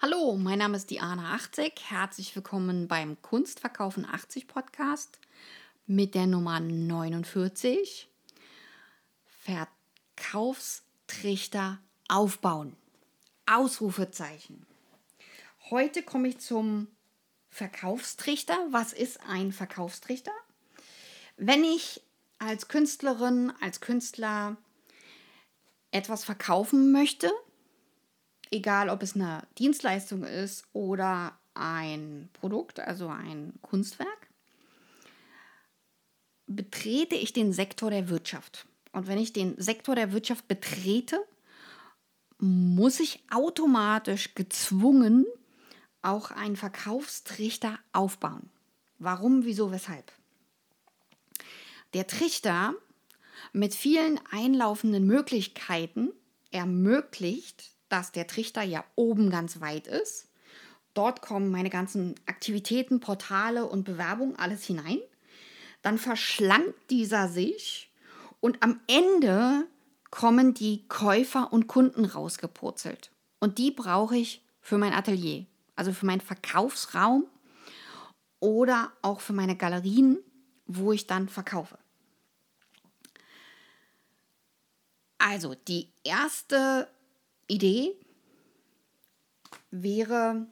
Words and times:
Hallo, 0.00 0.36
mein 0.36 0.60
Name 0.60 0.76
ist 0.76 0.90
Diana 0.90 1.34
80. 1.34 1.72
Herzlich 1.88 2.36
willkommen 2.36 2.86
beim 2.86 3.20
Kunstverkaufen 3.20 4.04
80 4.04 4.46
Podcast 4.46 5.18
mit 5.88 6.14
der 6.14 6.28
Nummer 6.28 6.60
49. 6.60 8.08
Verkaufstrichter 9.26 11.80
aufbauen. 12.06 12.76
Ausrufezeichen. 13.46 14.64
Heute 15.68 16.04
komme 16.04 16.28
ich 16.28 16.38
zum 16.38 16.86
Verkaufstrichter. 17.50 18.56
Was 18.70 18.92
ist 18.92 19.18
ein 19.28 19.50
Verkaufstrichter? 19.50 20.30
Wenn 21.36 21.64
ich 21.64 22.02
als 22.38 22.68
Künstlerin, 22.68 23.52
als 23.60 23.80
Künstler 23.80 24.58
etwas 25.90 26.22
verkaufen 26.22 26.92
möchte, 26.92 27.32
egal 28.50 28.88
ob 28.88 29.02
es 29.02 29.14
eine 29.14 29.42
Dienstleistung 29.58 30.24
ist 30.24 30.64
oder 30.72 31.38
ein 31.54 32.28
Produkt, 32.32 32.80
also 32.80 33.08
ein 33.08 33.54
Kunstwerk, 33.62 34.28
betrete 36.46 37.14
ich 37.14 37.32
den 37.32 37.52
Sektor 37.52 37.90
der 37.90 38.08
Wirtschaft. 38.08 38.66
Und 38.92 39.06
wenn 39.06 39.18
ich 39.18 39.32
den 39.32 39.60
Sektor 39.60 39.94
der 39.94 40.12
Wirtschaft 40.12 40.48
betrete, 40.48 41.20
muss 42.38 43.00
ich 43.00 43.22
automatisch 43.30 44.34
gezwungen 44.34 45.26
auch 46.00 46.30
einen 46.30 46.56
Verkaufstrichter 46.56 47.78
aufbauen. 47.92 48.50
Warum, 48.98 49.44
wieso, 49.44 49.72
weshalb? 49.72 50.12
Der 51.94 52.06
Trichter 52.06 52.74
mit 53.52 53.74
vielen 53.74 54.20
einlaufenden 54.30 55.06
Möglichkeiten 55.06 56.10
ermöglicht 56.50 57.72
dass 57.88 58.12
der 58.12 58.26
Trichter 58.26 58.62
ja 58.62 58.84
oben 58.94 59.30
ganz 59.30 59.60
weit 59.60 59.86
ist. 59.86 60.28
Dort 60.94 61.22
kommen 61.22 61.50
meine 61.50 61.70
ganzen 61.70 62.14
Aktivitäten, 62.26 63.00
Portale 63.00 63.66
und 63.66 63.84
Bewerbungen 63.84 64.36
alles 64.36 64.64
hinein. 64.64 64.98
Dann 65.82 65.98
verschlankt 65.98 66.90
dieser 66.90 67.28
sich 67.28 67.92
und 68.40 68.62
am 68.62 68.80
Ende 68.88 69.66
kommen 70.10 70.54
die 70.54 70.86
Käufer 70.88 71.52
und 71.52 71.66
Kunden 71.66 72.04
rausgepurzelt. 72.04 73.10
Und 73.40 73.58
die 73.58 73.70
brauche 73.70 74.16
ich 74.16 74.42
für 74.60 74.78
mein 74.78 74.92
Atelier, 74.92 75.46
also 75.76 75.92
für 75.92 76.06
meinen 76.06 76.20
Verkaufsraum 76.20 77.26
oder 78.40 78.92
auch 79.02 79.20
für 79.20 79.32
meine 79.32 79.56
Galerien, 79.56 80.18
wo 80.66 80.92
ich 80.92 81.06
dann 81.06 81.28
verkaufe. 81.28 81.78
Also 85.18 85.54
die 85.54 85.90
erste 86.04 86.88
Idee 87.48 87.96
wäre 89.70 90.46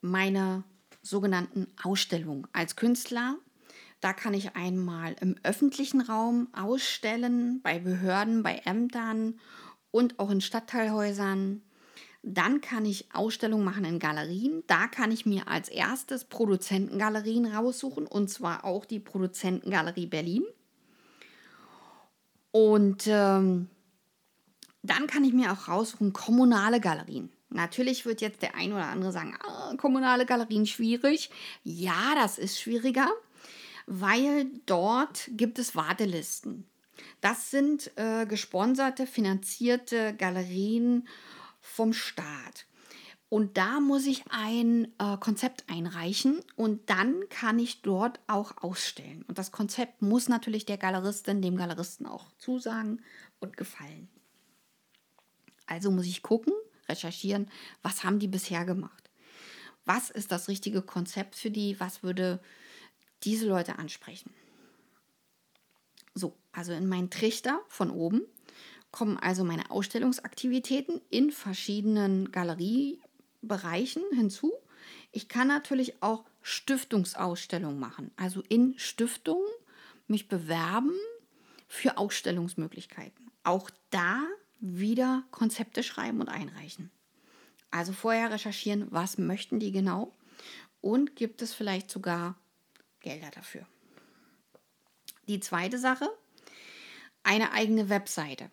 meine 0.00 0.64
sogenannten 1.02 1.68
Ausstellungen 1.82 2.46
als 2.52 2.76
Künstler. 2.76 3.36
Da 4.00 4.12
kann 4.12 4.34
ich 4.34 4.54
einmal 4.54 5.16
im 5.20 5.36
öffentlichen 5.42 6.00
Raum 6.00 6.48
ausstellen, 6.52 7.60
bei 7.62 7.78
Behörden, 7.78 8.42
bei 8.42 8.62
Ämtern 8.64 9.40
und 9.90 10.18
auch 10.18 10.30
in 10.30 10.40
Stadtteilhäusern. 10.40 11.62
Dann 12.22 12.60
kann 12.60 12.84
ich 12.84 13.14
Ausstellungen 13.14 13.64
machen 13.64 13.84
in 13.84 13.98
Galerien. 13.98 14.62
Da 14.66 14.88
kann 14.88 15.12
ich 15.12 15.26
mir 15.26 15.48
als 15.48 15.68
erstes 15.68 16.24
Produzentengalerien 16.24 17.46
raussuchen 17.46 18.06
und 18.06 18.28
zwar 18.28 18.64
auch 18.64 18.84
die 18.84 19.00
Produzentengalerie 19.00 20.06
Berlin. 20.06 20.44
Und 22.50 23.06
ähm, 23.06 23.68
dann 24.82 25.06
kann 25.06 25.24
ich 25.24 25.32
mir 25.32 25.52
auch 25.52 25.68
raussuchen, 25.68 26.12
kommunale 26.12 26.80
Galerien. 26.80 27.30
Natürlich 27.50 28.04
wird 28.04 28.20
jetzt 28.20 28.42
der 28.42 28.54
ein 28.54 28.72
oder 28.72 28.86
andere 28.86 29.12
sagen, 29.12 29.36
ah, 29.46 29.74
kommunale 29.76 30.26
Galerien 30.26 30.66
schwierig. 30.66 31.30
Ja, 31.64 32.14
das 32.14 32.38
ist 32.38 32.60
schwieriger, 32.60 33.08
weil 33.86 34.46
dort 34.66 35.30
gibt 35.32 35.58
es 35.58 35.74
Wartelisten. 35.74 36.66
Das 37.20 37.50
sind 37.50 37.90
äh, 37.96 38.26
gesponserte, 38.26 39.06
finanzierte 39.06 40.14
Galerien 40.14 41.08
vom 41.60 41.92
Staat. 41.92 42.66
Und 43.30 43.58
da 43.58 43.80
muss 43.80 44.06
ich 44.06 44.24
ein 44.30 44.86
äh, 44.98 45.18
Konzept 45.18 45.64
einreichen 45.68 46.40
und 46.56 46.88
dann 46.88 47.28
kann 47.28 47.58
ich 47.58 47.82
dort 47.82 48.20
auch 48.26 48.62
ausstellen. 48.62 49.22
Und 49.28 49.36
das 49.36 49.52
Konzept 49.52 50.00
muss 50.00 50.28
natürlich 50.28 50.64
der 50.64 50.78
Galeristin, 50.78 51.42
dem 51.42 51.56
Galeristen 51.56 52.06
auch 52.06 52.26
zusagen 52.38 53.02
und 53.38 53.58
gefallen. 53.58 54.08
Also 55.66 55.90
muss 55.90 56.06
ich 56.06 56.22
gucken, 56.22 56.54
recherchieren, 56.88 57.50
was 57.82 58.02
haben 58.02 58.18
die 58.18 58.28
bisher 58.28 58.64
gemacht? 58.64 59.10
Was 59.84 60.08
ist 60.08 60.32
das 60.32 60.48
richtige 60.48 60.80
Konzept 60.80 61.36
für 61.36 61.50
die? 61.50 61.78
Was 61.78 62.02
würde 62.02 62.40
diese 63.24 63.46
Leute 63.46 63.78
ansprechen? 63.78 64.32
So, 66.14 66.34
also 66.52 66.72
in 66.72 66.88
meinen 66.88 67.10
Trichter 67.10 67.60
von 67.68 67.90
oben 67.90 68.22
kommen 68.90 69.18
also 69.18 69.44
meine 69.44 69.70
Ausstellungsaktivitäten 69.70 71.02
in 71.10 71.30
verschiedenen 71.30 72.32
Galerie 72.32 73.00
Bereichen 73.42 74.02
hinzu. 74.14 74.52
Ich 75.12 75.28
kann 75.28 75.48
natürlich 75.48 76.02
auch 76.02 76.24
Stiftungsausstellungen 76.42 77.78
machen, 77.78 78.10
also 78.16 78.42
in 78.48 78.78
Stiftungen 78.78 79.48
mich 80.06 80.28
bewerben 80.28 80.94
für 81.66 81.98
Ausstellungsmöglichkeiten. 81.98 83.30
Auch 83.44 83.70
da 83.90 84.22
wieder 84.60 85.24
Konzepte 85.30 85.82
schreiben 85.82 86.20
und 86.20 86.28
einreichen. 86.28 86.90
Also 87.70 87.92
vorher 87.92 88.30
recherchieren, 88.30 88.86
was 88.90 89.18
möchten 89.18 89.60
die 89.60 89.72
genau 89.72 90.14
und 90.80 91.16
gibt 91.16 91.42
es 91.42 91.54
vielleicht 91.54 91.90
sogar 91.90 92.36
Gelder 93.00 93.30
dafür. 93.30 93.66
Die 95.28 95.40
zweite 95.40 95.78
Sache, 95.78 96.08
eine 97.22 97.52
eigene 97.52 97.90
Webseite. 97.90 98.50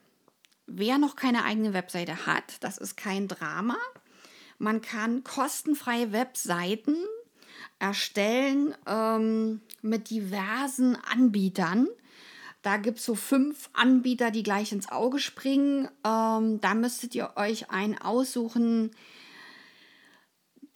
Wer 0.68 0.98
noch 0.98 1.16
keine 1.16 1.46
eigene 1.46 1.74
Webseite 1.74 2.26
hat, 2.26 2.62
das 2.64 2.78
ist 2.78 2.98
kein 2.98 3.28
Drama. 3.28 3.78
Man 4.58 4.82
kann 4.82 5.24
kostenfreie 5.24 6.12
Webseiten 6.12 6.96
erstellen 7.80 8.74
ähm, 8.88 9.62
mit 9.82 10.10
diversen 10.10 10.96
Anbietern. 10.96 11.88
Da 12.62 12.78
gibt 12.78 13.00
es 13.00 13.06
so 13.06 13.16
fünf 13.16 13.70
Anbieter, 13.74 14.32
die 14.32 14.44
gleich 14.44 14.72
ins 14.72 14.90
Auge 14.90 15.20
springen. 15.20 15.88
Ähm, 16.04 16.60
da 16.62 16.74
müsstet 16.74 17.14
ihr 17.14 17.34
euch 17.36 17.70
einen 17.70 17.98
aussuchen, 17.98 18.92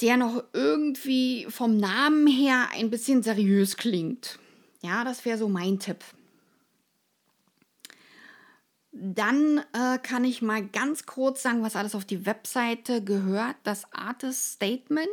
der 0.02 0.18
noch 0.18 0.44
irgendwie 0.54 1.48
vom 1.50 1.78
Namen 1.78 2.28
her 2.28 2.70
ein 2.74 2.90
bisschen 2.90 3.24
seriös 3.24 3.76
klingt. 3.76 4.40
Ja, 4.82 5.04
das 5.04 5.26
wäre 5.26 5.38
so 5.38 5.50
mein 5.50 5.80
Tipp. 5.80 6.04
Dann 9.02 9.60
äh, 9.72 9.98
kann 10.00 10.26
ich 10.26 10.42
mal 10.42 10.66
ganz 10.66 11.06
kurz 11.06 11.42
sagen, 11.42 11.64
was 11.64 11.78
alles 11.78 11.96
auf 11.96 12.04
die 12.04 12.26
Webseite 12.26 13.02
gehört. 13.02 13.56
Das 13.64 13.94
Artist 13.94 14.54
Statement, 14.54 15.10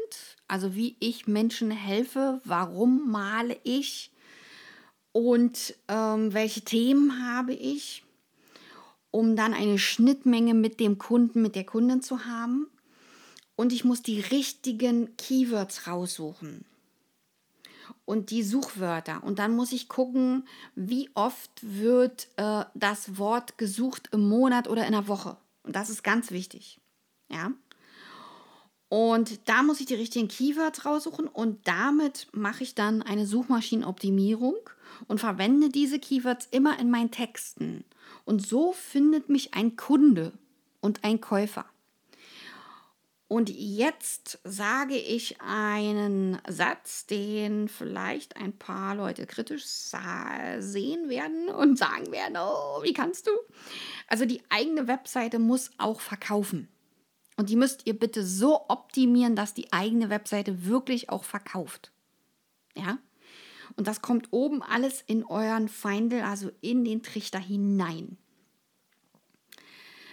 also 0.49 0.75
wie 0.75 0.97
ich 0.99 1.29
Menschen 1.29 1.71
helfe, 1.71 2.41
warum 2.45 3.09
male 3.09 3.57
ich 3.63 4.11
und 5.13 5.75
ähm, 5.87 6.35
welche 6.35 6.63
Themen 6.63 7.25
habe 7.25 7.53
ich, 7.53 8.05
um 9.13 9.37
dann 9.37 9.55
eine 9.55 9.79
Schnittmenge 9.79 10.55
mit 10.55 10.81
dem 10.81 10.99
Kunden, 10.99 11.41
mit 11.41 11.55
der 11.55 11.65
Kundin 11.65 12.03
zu 12.03 12.25
haben. 12.25 12.67
Und 13.55 13.73
ich 13.73 13.85
muss 13.85 14.03
die 14.03 14.19
richtigen 14.21 15.17
Keywords 15.17 15.87
raussuchen 15.87 16.65
und 18.05 18.31
die 18.31 18.43
Suchwörter. 18.43 19.23
Und 19.23 19.39
dann 19.39 19.55
muss 19.55 19.73
ich 19.73 19.89
gucken, 19.89 20.47
wie 20.75 21.11
oft 21.15 21.51
wird 21.63 22.29
äh, 22.37 22.65
das 22.75 23.19
Wort 23.19 23.59
gesucht 23.59 24.09
im 24.13 24.29
Monat 24.29 24.69
oder 24.69 24.87
in 24.87 24.93
der 24.93 25.09
Woche. 25.09 25.37
Und 25.63 25.77
das 25.77 25.91
ist 25.91 26.03
ganz 26.03 26.31
wichtig. 26.31 26.81
Ja. 27.29 27.53
Und 28.89 29.49
da 29.49 29.63
muss 29.63 29.81
ich 29.81 29.87
die 29.87 29.95
richtigen 29.95 30.29
Keywords 30.29 30.85
raussuchen 30.85 31.27
und 31.27 31.67
damit 31.67 32.29
mache 32.33 32.63
ich 32.63 32.77
dann 32.77 33.03
eine 33.03 33.27
Suchmaschinenoptimierung 33.27 34.57
und 35.09 35.19
verwende 35.19 35.71
diese 35.71 35.99
Keywords 35.99 36.47
immer 36.53 36.79
in 36.79 36.91
meinen 36.91 37.11
Texten. 37.11 37.85
Und 38.25 38.47
so 38.47 38.73
findet 38.73 39.29
mich 39.29 39.55
ein 39.55 39.77
Kunde 39.77 40.33
und 40.81 41.03
ein 41.03 41.21
Käufer. 41.21 41.65
Und 43.29 43.51
jetzt 43.51 44.39
sage 44.45 44.97
ich 44.97 45.41
einen 45.41 46.39
Satz, 46.49 47.07
den 47.07 47.69
vielleicht 47.69 48.37
ein 48.37 48.57
paar 48.57 48.95
Leute 48.95 49.27
kritisch 49.27 49.65
sehen 49.65 51.09
werden 51.09 51.49
und 51.49 51.77
sagen 51.77 52.13
werden, 52.13 52.37
oh, 52.39 52.83
wie 52.85 52.93
kannst 52.93 53.27
du? 53.27 53.33
Also 54.07 54.27
die 54.27 54.43
eigene 54.49 54.87
Webseite 54.87 55.41
muss 55.41 55.71
auch 55.79 56.01
verkaufen. 56.01 56.69
Und 57.37 57.51
die 57.51 57.57
müsst 57.57 57.85
ihr 57.87 57.99
bitte 57.99 58.25
so 58.25 58.69
optimieren, 58.69 59.35
dass 59.35 59.55
die 59.55 59.73
eigene 59.73 60.09
Webseite 60.09 60.65
wirklich 60.65 61.11
auch 61.11 61.25
verkauft. 61.25 61.91
Ja? 62.77 62.99
Und 63.75 63.89
das 63.89 64.03
kommt 64.03 64.29
oben 64.31 64.63
alles 64.63 65.03
in 65.05 65.25
euren 65.25 65.69
Feindel, 65.69 66.23
also 66.23 66.53
in 66.61 66.85
den 66.85 67.03
Trichter 67.03 67.41
hinein. 67.41 68.19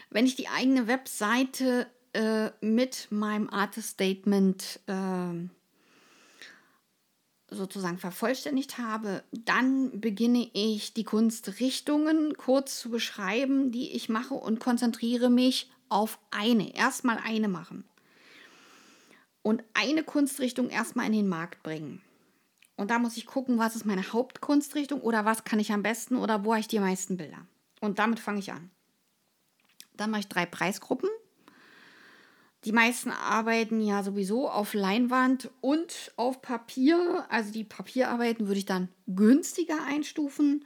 wenn 0.09 0.25
ich 0.25 0.35
die 0.35 0.47
eigene 0.47 0.87
Webseite 0.87 1.87
äh, 2.13 2.51
mit 2.61 3.07
meinem 3.09 3.49
Artist 3.49 3.89
Statement 3.89 4.79
äh, 4.87 5.49
sozusagen 7.49 7.97
vervollständigt 7.97 8.77
habe, 8.77 9.23
dann 9.31 9.99
beginne 9.99 10.49
ich 10.53 10.93
die 10.93 11.03
Kunstrichtungen 11.03 12.35
kurz 12.37 12.79
zu 12.79 12.89
beschreiben, 12.89 13.71
die 13.71 13.91
ich 13.91 14.09
mache 14.09 14.33
und 14.33 14.59
konzentriere 14.59 15.29
mich 15.29 15.71
auf 15.89 16.19
eine. 16.31 16.75
Erstmal 16.75 17.17
eine 17.17 17.47
machen. 17.47 17.83
Und 19.41 19.63
eine 19.73 20.03
Kunstrichtung 20.03 20.69
erstmal 20.69 21.05
in 21.07 21.13
den 21.13 21.27
Markt 21.27 21.63
bringen. 21.63 22.01
Und 22.75 22.89
da 22.89 22.97
muss 22.97 23.17
ich 23.17 23.25
gucken, 23.25 23.57
was 23.57 23.75
ist 23.75 23.85
meine 23.85 24.11
Hauptkunstrichtung 24.13 25.01
oder 25.01 25.25
was 25.25 25.43
kann 25.43 25.59
ich 25.59 25.71
am 25.71 25.83
besten 25.83 26.15
oder 26.15 26.43
wo 26.43 26.51
habe 26.51 26.61
ich 26.61 26.67
die 26.67 26.79
meisten 26.79 27.17
Bilder. 27.17 27.45
Und 27.81 27.99
damit 27.99 28.19
fange 28.19 28.39
ich 28.39 28.51
an. 28.51 28.71
Dann 29.95 30.09
mache 30.09 30.21
ich 30.21 30.27
drei 30.27 30.45
Preisgruppen. 30.45 31.09
Die 32.65 32.71
meisten 32.71 33.11
arbeiten 33.11 33.81
ja 33.81 34.03
sowieso 34.03 34.49
auf 34.49 34.73
Leinwand 34.73 35.49
und 35.59 36.13
auf 36.15 36.41
Papier. 36.41 37.25
Also 37.29 37.51
die 37.51 37.65
Papierarbeiten 37.65 38.47
würde 38.47 38.59
ich 38.59 38.65
dann 38.65 38.89
günstiger 39.07 39.83
einstufen. 39.85 40.63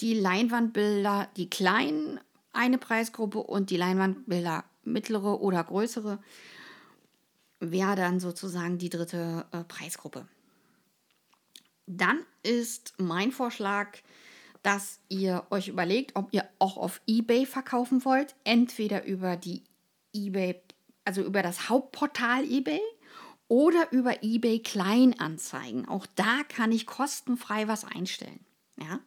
Die 0.00 0.14
Leinwandbilder, 0.14 1.28
die 1.36 1.48
kleinen, 1.48 2.20
eine 2.52 2.78
Preisgruppe 2.78 3.38
und 3.38 3.70
die 3.70 3.76
Leinwandbilder 3.76 4.64
mittlere 4.82 5.40
oder 5.40 5.62
größere 5.62 6.18
wäre 7.60 7.96
dann 7.96 8.20
sozusagen 8.20 8.78
die 8.78 8.90
dritte 8.90 9.46
äh, 9.52 9.64
Preisgruppe. 9.64 10.26
Dann 11.86 12.20
ist 12.42 12.94
mein 12.98 13.30
Vorschlag, 13.32 13.98
dass 14.62 14.98
ihr 15.08 15.46
euch 15.50 15.68
überlegt, 15.68 16.16
ob 16.16 16.32
ihr 16.32 16.44
auch 16.58 16.76
auf 16.76 17.00
eBay 17.06 17.46
verkaufen 17.46 18.04
wollt, 18.04 18.34
entweder 18.44 19.04
über 19.04 19.36
die 19.36 19.62
eBay, 20.12 20.60
also 21.06 21.22
über 21.22 21.42
das 21.42 21.68
Hauptportal 21.68 22.44
eBay 22.44 22.80
oder 23.48 23.90
über 23.92 24.22
eBay 24.22 24.58
Kleinanzeigen. 24.58 25.88
Auch 25.88 26.06
da 26.14 26.42
kann 26.48 26.72
ich 26.72 26.86
kostenfrei 26.86 27.68
was 27.68 27.84
einstellen. 27.84 28.44
Ja? 28.78 29.00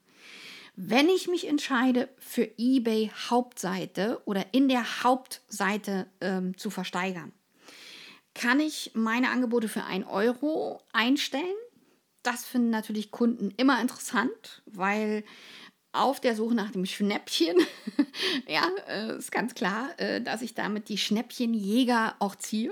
Wenn 0.75 1.09
ich 1.09 1.27
mich 1.27 1.47
entscheide, 1.47 2.09
für 2.17 2.49
eBay 2.57 3.11
Hauptseite 3.29 4.21
oder 4.25 4.45
in 4.53 4.69
der 4.69 5.03
Hauptseite 5.03 6.07
ähm, 6.21 6.57
zu 6.57 6.69
versteigern, 6.69 7.33
kann 8.33 8.59
ich 8.59 8.91
meine 8.93 9.29
Angebote 9.29 9.67
für 9.67 9.83
1 9.83 10.07
Euro 10.07 10.81
einstellen 10.93 11.55
das 12.23 12.45
finden 12.45 12.69
natürlich 12.69 13.11
Kunden 13.11 13.51
immer 13.57 13.81
interessant, 13.81 14.61
weil 14.65 15.23
auf 15.91 16.19
der 16.19 16.35
Suche 16.35 16.55
nach 16.55 16.71
dem 16.71 16.85
Schnäppchen, 16.85 17.57
ja, 18.47 18.67
äh, 18.87 19.17
ist 19.17 19.31
ganz 19.31 19.55
klar, 19.55 19.89
äh, 19.97 20.21
dass 20.21 20.41
ich 20.41 20.53
damit 20.53 20.89
die 20.89 20.97
Schnäppchenjäger 20.97 22.15
auch 22.19 22.35
ziehe. 22.35 22.71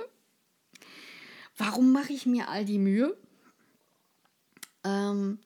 Warum 1.58 1.92
mache 1.92 2.14
ich 2.14 2.25
mir 2.25 2.50
all 2.50 2.66
die 2.66 2.78
Mühe? 2.78 3.18
Ähm, 4.84 5.40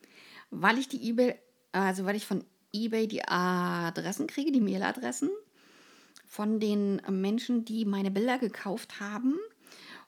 weil 0.50 0.78
ich 0.78 0.90
die 0.90 1.10
eBay, 1.10 1.36
also 1.72 2.06
weil 2.06 2.18
ich 2.18 2.26
von 2.26 2.44
eBay 2.74 3.08
die 3.08 3.24
Adressen 3.26 4.28
kriege, 4.28 4.52
die 4.52 4.62
Mailadressen 4.62 5.30
von 6.28 6.60
den 6.60 7.02
Menschen, 7.10 7.66
die 7.66 7.86
meine 7.86 8.12
Bilder 8.12 8.38
gekauft 8.38 9.00
haben 9.00 9.36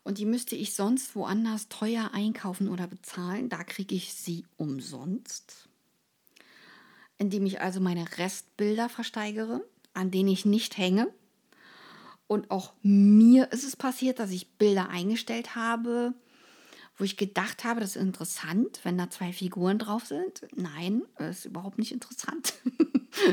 und 0.04 0.18
die 0.18 0.26
müsste 0.26 0.56
ich 0.56 0.76
sonst 0.76 1.16
woanders 1.16 1.70
teuer 1.70 2.12
einkaufen 2.14 2.68
oder 2.68 2.88
bezahlen. 2.88 3.50
Da 3.50 3.64
kriege 3.64 3.96
ich 3.96 4.14
sie 4.14 4.46
umsonst, 4.58 5.70
indem 7.24 7.46
ich 7.46 7.62
also 7.62 7.80
meine 7.80 8.06
Restbilder 8.18 8.90
versteigere, 8.90 9.66
an 9.94 10.12
denen 10.12 10.28
ich 10.28 10.44
nicht 10.44 10.78
hänge. 10.78 11.08
Und 12.28 12.52
auch 12.52 12.74
mir 12.82 13.52
ist 13.54 13.64
es 13.64 13.78
passiert, 13.78 14.20
dass 14.20 14.32
ich 14.32 14.58
Bilder 14.58 14.90
eingestellt 14.90 15.56
habe, 15.56 16.14
wo 16.98 17.06
ich 17.06 17.16
gedacht 17.16 17.64
habe, 17.64 17.80
das 17.80 17.96
ist 17.96 18.02
interessant, 18.02 18.82
wenn 18.84 18.98
da 18.98 19.10
zwei 19.10 19.32
Figuren 19.32 19.80
drauf 19.80 20.06
sind. 20.06 20.46
Nein, 20.54 21.04
ist 21.18 21.46
überhaupt 21.46 21.80
nicht 21.80 21.94
interessant. 21.94 22.56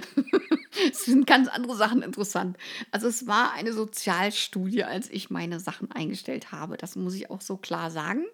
es 0.92 1.04
sind 1.04 1.26
ganz 1.26 1.48
andere 1.48 1.76
Sachen 1.76 2.02
interessant. 2.02 2.56
Also 2.92 3.08
es 3.08 3.26
war 3.26 3.52
eine 3.52 3.72
Sozialstudie, 3.72 4.84
als 4.84 5.10
ich 5.10 5.30
meine 5.30 5.58
Sachen 5.58 5.90
eingestellt 5.90 6.52
habe. 6.52 6.76
Das 6.76 6.94
muss 6.94 7.14
ich 7.14 7.28
auch 7.28 7.40
so 7.40 7.56
klar 7.56 7.90
sagen. 7.90 8.24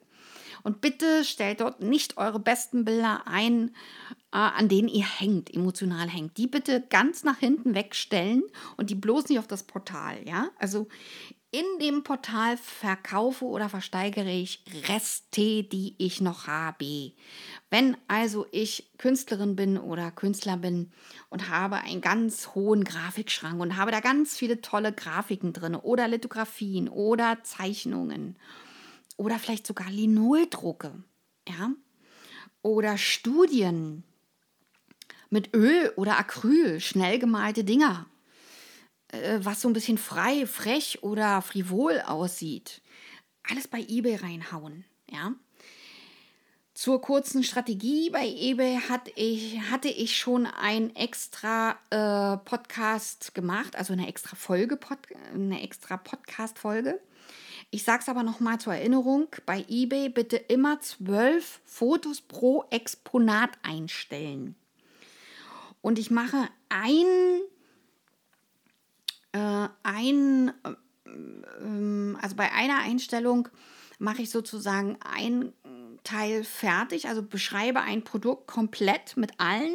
Und 0.63 0.81
bitte 0.81 1.25
stellt 1.25 1.61
dort 1.61 1.81
nicht 1.81 2.17
eure 2.17 2.41
besten 2.41 2.85
Bilder 2.85 3.27
ein, 3.27 3.71
äh, 4.33 4.39
an 4.39 4.69
denen 4.69 4.89
ihr 4.89 5.07
hängt, 5.07 5.55
emotional 5.55 6.09
hängt. 6.09 6.37
Die 6.37 6.47
bitte 6.47 6.83
ganz 6.89 7.25
nach 7.25 7.39
hinten 7.39 7.75
wegstellen 7.75 8.43
und 8.77 8.91
die 8.91 8.95
bloß 8.95 9.29
nicht 9.29 9.39
auf 9.39 9.47
das 9.47 9.63
Portal, 9.63 10.19
ja? 10.27 10.49
Also 10.59 10.89
in 11.53 11.65
dem 11.81 12.03
Portal 12.03 12.59
verkaufe 12.59 13.47
oder 13.47 13.71
versteigere 13.71 14.31
ich 14.31 14.63
Reste, 14.89 15.63
die 15.63 15.95
ich 15.97 16.21
noch 16.21 16.47
habe. 16.47 17.13
Wenn 17.71 17.97
also 18.09 18.47
ich 18.51 18.91
Künstlerin 18.99 19.57
bin 19.57 19.79
oder 19.79 20.11
Künstler 20.11 20.59
bin 20.59 20.93
und 21.31 21.49
habe 21.49 21.77
einen 21.77 22.03
ganz 22.03 22.49
hohen 22.55 22.85
Grafikschrank 22.85 23.59
und 23.59 23.77
habe 23.77 23.91
da 23.91 24.01
ganz 24.01 24.37
viele 24.37 24.61
tolle 24.61 24.93
Grafiken 24.93 25.55
drin 25.55 25.77
oder 25.77 26.09
Lithografien 26.09 26.91
oder 26.91 27.39
Zeichnungen 27.43 28.37
oder 29.17 29.39
vielleicht 29.39 29.67
sogar 29.67 29.91
Linoldrucke, 29.91 30.93
ja, 31.49 31.71
oder 32.63 32.99
Studien 32.99 34.05
mit 35.31 35.55
Öl 35.55 35.93
oder 35.97 36.19
Acryl, 36.19 36.81
schnell 36.81 37.19
gemalte 37.19 37.65
Dinger, 37.65 38.07
äh, 39.09 39.39
was 39.43 39.61
so 39.61 39.69
ein 39.69 39.75
bisschen 39.75 39.99
frei, 39.99 40.47
frech 40.47 41.03
oder 41.03 41.43
frivol 41.43 42.01
aussieht. 42.01 42.83
Alles 43.49 43.69
bei 43.69 43.81
eBay 43.81 44.17
reinhauen, 44.17 44.85
ja. 45.11 45.35
Zur 46.75 47.01
kurzen 47.01 47.43
Strategie 47.43 48.11
bei 48.11 48.27
eBay 48.27 48.79
hat 48.91 49.11
ich, 49.15 49.59
hatte 49.71 49.89
ich 49.89 50.19
schon 50.19 50.45
ein 50.45 50.95
extra 50.95 51.79
äh, 51.89 52.37
Podcast 52.37 53.35
gemacht, 53.35 53.77
also 53.77 53.95
eine 53.95 54.07
extra 54.09 54.37
Folge, 54.37 54.79
eine 55.33 55.63
extra 55.63 55.97
Podcast-Folge. 55.97 57.01
Ich 57.71 57.83
sage 57.83 58.03
es 58.03 58.09
aber 58.09 58.23
nochmal 58.23 58.59
zur 58.59 58.75
Erinnerung, 58.75 59.29
bei 59.45 59.65
eBay 59.69 60.09
bitte 60.09 60.37
immer 60.37 60.81
zwölf 60.81 61.61
Fotos 61.65 62.21
pro 62.21 62.65
Exponat 62.71 63.51
einstellen. 63.63 64.55
Und 65.83 65.99
ich 65.99 66.11
mache 66.11 66.49
ein, 66.69 67.41
äh, 69.33 69.69
ein 69.83 70.53
äh, 70.65 72.17
also 72.21 72.37
bei 72.37 72.53
einer 72.53 72.79
Einstellung 72.79 73.49
mache 73.99 74.23
ich 74.23 74.31
sozusagen 74.31 74.99
ein 75.01 75.53
Teil 76.05 76.45
fertig, 76.45 77.09
also 77.09 77.23
beschreibe 77.23 77.81
ein 77.81 78.05
Produkt 78.05 78.47
komplett 78.47 79.17
mit 79.17 79.33
allen 79.39 79.75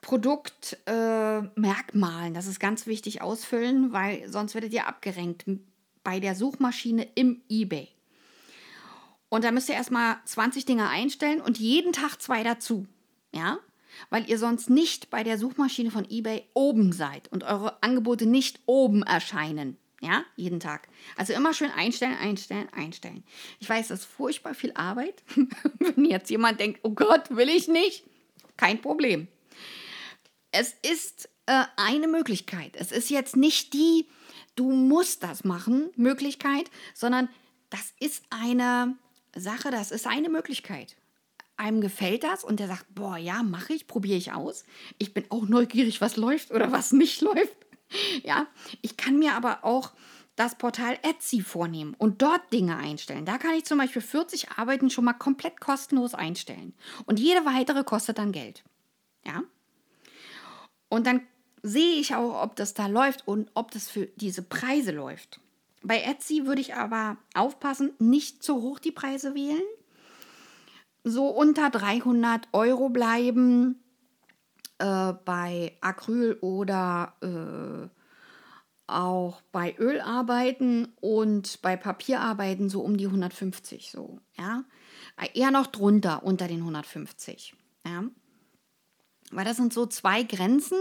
Produktmerkmalen. 0.00 2.32
Äh, 2.32 2.34
das 2.34 2.46
ist 2.46 2.58
ganz 2.58 2.86
wichtig 2.86 3.22
ausfüllen, 3.22 3.92
weil 3.92 4.28
sonst 4.28 4.54
werdet 4.54 4.72
ihr 4.72 4.86
abgerenkt 4.86 5.46
bei 6.04 6.20
der 6.20 6.34
Suchmaschine 6.34 7.06
im 7.14 7.42
eBay. 7.48 7.88
Und 9.28 9.44
da 9.44 9.52
müsst 9.52 9.68
ihr 9.68 9.76
erstmal 9.76 10.16
20 10.24 10.64
Dinge 10.64 10.88
einstellen 10.88 11.40
und 11.40 11.58
jeden 11.58 11.92
Tag 11.92 12.20
zwei 12.20 12.42
dazu. 12.42 12.86
Ja? 13.32 13.60
Weil 14.10 14.28
ihr 14.28 14.38
sonst 14.38 14.70
nicht 14.70 15.10
bei 15.10 15.22
der 15.22 15.38
Suchmaschine 15.38 15.90
von 15.90 16.08
eBay 16.08 16.44
oben 16.54 16.92
seid 16.92 17.28
und 17.32 17.44
eure 17.44 17.82
Angebote 17.82 18.26
nicht 18.26 18.60
oben 18.66 19.02
erscheinen. 19.02 19.76
Ja, 20.02 20.24
jeden 20.34 20.60
Tag. 20.60 20.88
Also 21.16 21.34
immer 21.34 21.52
schön 21.52 21.70
einstellen, 21.70 22.16
einstellen, 22.16 22.68
einstellen. 22.72 23.22
Ich 23.58 23.68
weiß, 23.68 23.88
das 23.88 24.00
ist 24.00 24.06
furchtbar 24.06 24.54
viel 24.54 24.72
Arbeit. 24.72 25.22
Wenn 25.78 26.06
jetzt 26.06 26.30
jemand 26.30 26.58
denkt, 26.58 26.80
oh 26.82 26.90
Gott, 26.90 27.36
will 27.36 27.50
ich 27.50 27.68
nicht, 27.68 28.04
kein 28.56 28.80
Problem. 28.80 29.28
Es 30.52 30.74
ist 30.82 31.28
äh, 31.44 31.64
eine 31.76 32.08
Möglichkeit. 32.08 32.76
Es 32.76 32.92
ist 32.92 33.10
jetzt 33.10 33.36
nicht 33.36 33.74
die, 33.74 34.08
du 34.60 34.70
musst 34.70 35.22
das 35.22 35.42
machen, 35.42 35.88
Möglichkeit, 35.96 36.70
sondern 36.92 37.30
das 37.70 37.94
ist 37.98 38.22
eine 38.28 38.94
Sache, 39.34 39.70
das 39.70 39.90
ist 39.90 40.06
eine 40.06 40.28
Möglichkeit. 40.28 40.96
Einem 41.56 41.80
gefällt 41.80 42.24
das 42.24 42.44
und 42.44 42.60
der 42.60 42.68
sagt, 42.68 42.94
boah, 42.94 43.16
ja, 43.16 43.42
mache 43.42 43.72
ich, 43.72 43.86
probiere 43.86 44.18
ich 44.18 44.32
aus. 44.32 44.64
Ich 44.98 45.14
bin 45.14 45.24
auch 45.30 45.46
neugierig, 45.48 46.02
was 46.02 46.18
läuft 46.18 46.50
oder 46.50 46.72
was 46.72 46.92
nicht 46.92 47.20
läuft. 47.22 47.56
Ja, 48.22 48.48
ich 48.82 48.98
kann 48.98 49.18
mir 49.18 49.32
aber 49.32 49.64
auch 49.64 49.92
das 50.36 50.58
Portal 50.58 50.98
Etsy 51.02 51.40
vornehmen 51.40 51.94
und 51.96 52.20
dort 52.20 52.52
Dinge 52.52 52.76
einstellen. 52.76 53.24
Da 53.24 53.38
kann 53.38 53.54
ich 53.54 53.64
zum 53.64 53.78
Beispiel 53.78 54.02
40 54.02 54.50
Arbeiten 54.50 54.90
schon 54.90 55.06
mal 55.06 55.14
komplett 55.14 55.58
kostenlos 55.58 56.12
einstellen. 56.12 56.74
Und 57.06 57.18
jede 57.18 57.46
weitere 57.46 57.82
kostet 57.82 58.18
dann 58.18 58.32
Geld. 58.32 58.62
Ja. 59.24 59.42
Und 60.90 61.06
dann 61.06 61.22
sehe 61.62 62.00
ich 62.00 62.14
auch, 62.14 62.42
ob 62.42 62.56
das 62.56 62.74
da 62.74 62.86
läuft 62.86 63.26
und 63.26 63.50
ob 63.54 63.70
das 63.70 63.88
für 63.88 64.06
diese 64.16 64.42
Preise 64.42 64.92
läuft. 64.92 65.40
Bei 65.82 66.02
Etsy 66.02 66.46
würde 66.46 66.60
ich 66.60 66.74
aber 66.74 67.16
aufpassen, 67.34 67.92
nicht 67.98 68.42
zu 68.42 68.62
hoch 68.62 68.78
die 68.78 68.92
Preise 68.92 69.34
wählen. 69.34 69.62
So 71.04 71.28
unter 71.28 71.70
300 71.70 72.48
Euro 72.52 72.90
bleiben 72.90 73.82
äh, 74.78 75.14
bei 75.24 75.76
Acryl 75.80 76.34
oder 76.40 77.14
äh, 77.22 77.88
auch 78.86 79.40
bei 79.52 79.76
Ölarbeiten 79.78 80.88
und 81.00 81.62
bei 81.62 81.76
Papierarbeiten 81.76 82.68
so 82.68 82.80
um 82.80 82.96
die 82.96 83.06
150 83.06 83.90
so, 83.90 84.20
ja. 84.36 84.64
Eher 85.34 85.50
noch 85.50 85.66
drunter, 85.66 86.24
unter 86.24 86.48
den 86.48 86.60
150, 86.60 87.54
ja. 87.86 88.04
Weil 89.30 89.44
das 89.44 89.56
sind 89.56 89.72
so 89.72 89.86
zwei 89.86 90.22
Grenzen, 90.24 90.78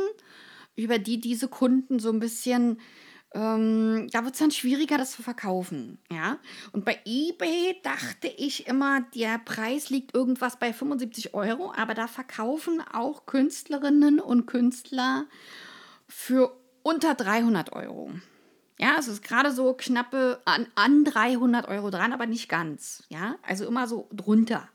über 0.83 1.00
die 1.00 1.19
diese 1.19 1.48
Kunden 1.48 2.00
so 2.00 2.09
ein 2.09 2.19
bisschen 2.19 2.79
ähm, 3.33 4.07
da 4.12 4.24
wird 4.24 4.33
es 4.33 4.39
dann 4.39 4.51
schwieriger, 4.51 4.98
das 4.98 5.12
zu 5.12 5.21
verkaufen. 5.21 6.00
Ja? 6.12 6.39
Und 6.71 6.83
bei 6.83 7.00
eBay 7.05 7.79
dachte 7.83 8.27
ich 8.27 8.67
immer, 8.67 9.01
der 9.13 9.38
Preis 9.38 9.89
liegt 9.89 10.15
irgendwas 10.15 10.57
bei 10.57 10.74
75 10.74 11.33
Euro, 11.36 11.71
aber 11.75 11.93
da 11.93 12.07
verkaufen 12.07 12.81
auch 12.91 13.27
Künstlerinnen 13.27 14.19
und 14.19 14.48
Künstler 14.48 15.25
für 16.07 16.57
unter 16.81 17.13
300 17.13 17.71
Euro. 17.74 18.12
Ja, 18.79 18.95
es 18.98 19.07
ist 19.07 19.24
gerade 19.24 19.51
so 19.51 19.74
knappe 19.74 20.41
an, 20.45 20.65
an 20.74 21.03
300 21.03 21.67
Euro 21.67 21.91
dran, 21.91 22.13
aber 22.13 22.25
nicht 22.25 22.50
ganz. 22.50 23.03
Ja, 23.09 23.36
also 23.43 23.67
immer 23.67 23.88
so 23.88 24.07
drunter. 24.12 24.69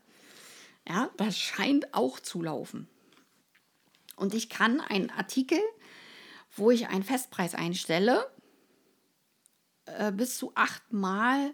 Ja, 0.87 1.09
das 1.17 1.37
scheint 1.37 1.93
auch 1.93 2.19
zu 2.19 2.41
laufen. 2.41 2.87
Und 4.15 4.33
ich 4.33 4.49
kann 4.49 4.79
einen 4.79 5.09
Artikel, 5.09 5.59
wo 6.55 6.71
ich 6.71 6.87
einen 6.87 7.03
Festpreis 7.03 7.55
einstelle, 7.55 8.29
äh, 9.85 10.11
bis 10.11 10.37
zu 10.37 10.51
achtmal 10.55 11.53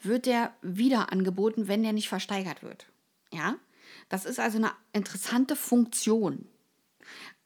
wird 0.00 0.26
der 0.26 0.54
wieder 0.62 1.12
angeboten, 1.12 1.68
wenn 1.68 1.82
der 1.82 1.92
nicht 1.92 2.08
versteigert 2.08 2.62
wird. 2.62 2.86
Ja, 3.32 3.56
das 4.08 4.24
ist 4.24 4.40
also 4.40 4.58
eine 4.58 4.72
interessante 4.92 5.56
Funktion. 5.56 6.48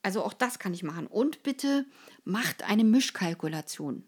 Also 0.03 0.23
auch 0.23 0.33
das 0.33 0.59
kann 0.59 0.75
ich 0.75 0.83
machen. 0.83 1.07
Und 1.07 1.43
bitte 1.43 1.87
macht 2.25 2.63
eine 2.63 2.85
Mischkalkulation. 2.85 4.05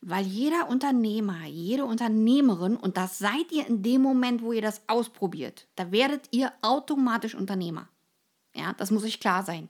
Weil 0.00 0.24
jeder 0.24 0.68
Unternehmer, 0.68 1.44
jede 1.44 1.84
Unternehmerin, 1.84 2.76
und 2.76 2.96
das 2.96 3.18
seid 3.18 3.50
ihr 3.52 3.66
in 3.66 3.82
dem 3.82 4.00
Moment, 4.00 4.42
wo 4.42 4.52
ihr 4.52 4.62
das 4.62 4.82
ausprobiert, 4.86 5.66
da 5.76 5.90
werdet 5.92 6.28
ihr 6.30 6.52
automatisch 6.62 7.34
Unternehmer. 7.34 7.88
Ja, 8.54 8.72
das 8.74 8.90
muss 8.90 9.04
euch 9.04 9.20
klar 9.20 9.44
sein. 9.44 9.68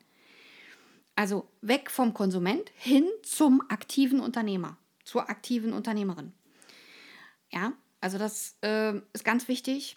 Also 1.18 1.48
weg 1.62 1.90
vom 1.90 2.14
Konsument 2.14 2.70
hin 2.76 3.04
zum 3.24 3.60
aktiven 3.68 4.20
Unternehmer 4.20 4.76
zur 5.02 5.28
aktiven 5.28 5.72
Unternehmerin. 5.72 6.32
Ja, 7.50 7.72
also 8.00 8.18
das 8.18 8.56
äh, 8.62 8.94
ist 9.12 9.24
ganz 9.24 9.48
wichtig. 9.48 9.96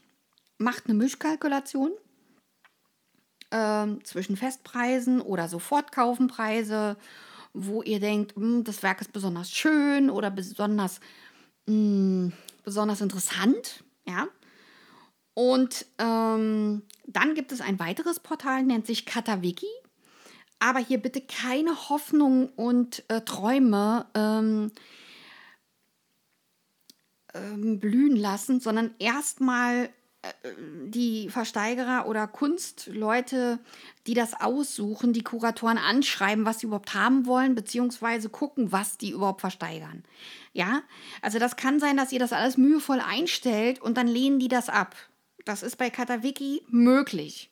Macht 0.58 0.86
eine 0.86 0.96
Mischkalkulation 0.96 1.92
äh, 3.52 3.88
zwischen 4.04 4.36
Festpreisen 4.36 5.22
oder 5.22 5.48
Sofortkaufenpreise, 5.48 6.98
wo 7.54 7.84
ihr 7.84 8.00
denkt, 8.00 8.36
hm, 8.36 8.64
das 8.64 8.82
Werk 8.82 9.02
ist 9.02 9.14
besonders 9.14 9.52
schön 9.52 10.10
oder 10.10 10.32
besonders, 10.32 11.02
mh, 11.68 11.74
hm, 11.74 12.34
besonders 12.64 13.00
interessant. 13.00 13.84
Ja. 14.08 14.28
Und 15.36 15.86
ähm, 16.00 16.82
dann 17.06 17.36
gibt 17.36 17.52
es 17.52 17.62
ein 17.62 17.78
weiteres 17.80 18.20
Portal, 18.20 18.64
nennt 18.64 18.88
sich 18.88 19.06
Katawiki. 19.06 19.68
Aber 20.62 20.78
hier 20.78 21.00
bitte 21.00 21.22
keine 21.22 21.90
Hoffnung 21.90 22.50
und 22.50 23.04
äh, 23.08 23.22
Träume 23.22 24.06
ähm, 24.14 24.72
ähm, 27.34 27.80
blühen 27.80 28.16
lassen, 28.16 28.60
sondern 28.60 28.94
erstmal 29.00 29.90
äh, 30.22 30.30
die 30.86 31.30
Versteigerer 31.30 32.06
oder 32.08 32.28
Kunstleute, 32.28 33.58
die 34.06 34.14
das 34.14 34.40
aussuchen, 34.40 35.14
die 35.14 35.24
Kuratoren 35.24 35.80
anschreiben, 35.80 36.46
was 36.46 36.60
sie 36.60 36.68
überhaupt 36.68 36.94
haben 36.94 37.26
wollen, 37.26 37.56
beziehungsweise 37.56 38.30
gucken, 38.30 38.72
was 38.72 39.00
die 39.00 39.10
überhaupt 39.12 39.42
versteigern. 39.42 40.04
Ja, 40.54 40.84
also 41.24 41.40
das 41.40 41.56
kann 41.56 41.80
sein, 41.80 41.98
dass 41.98 42.12
ihr 42.12 42.20
das 42.20 42.34
alles 42.34 42.58
mühevoll 42.58 43.00
einstellt 43.00 43.82
und 43.82 43.98
dann 43.98 44.08
lehnen 44.08 44.38
die 44.38 44.48
das 44.48 44.70
ab. 44.70 44.96
Das 45.44 45.64
ist 45.64 45.78
bei 45.78 45.90
Katawiki 45.90 46.62
möglich. 46.70 47.51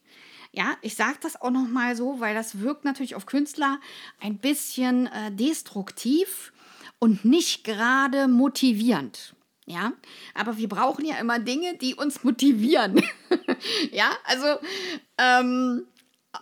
Ja, 0.52 0.76
ich 0.82 0.96
sage 0.96 1.18
das 1.22 1.40
auch 1.40 1.52
nochmal 1.52 1.96
so, 1.96 2.20
weil 2.20 2.34
das 2.34 2.60
wirkt 2.60 2.84
natürlich 2.84 3.16
auf 3.16 3.26
Künstler 3.26 3.80
ein 4.20 4.40
bisschen 4.40 5.08
äh, 5.08 5.32
destruktiv 5.32 6.52
und 6.98 7.24
nicht 7.24 7.64
gerade 7.64 8.28
motivierend. 8.28 9.36
Ja, 9.68 9.94
aber 10.34 10.58
wir 10.58 10.68
brauchen 10.68 11.06
ja 11.06 11.18
immer 11.18 11.38
Dinge, 11.38 11.78
die 11.78 11.94
uns 11.94 12.24
motivieren. 12.24 13.04
ja, 13.92 14.10
also 14.24 14.58
ähm, 15.20 15.86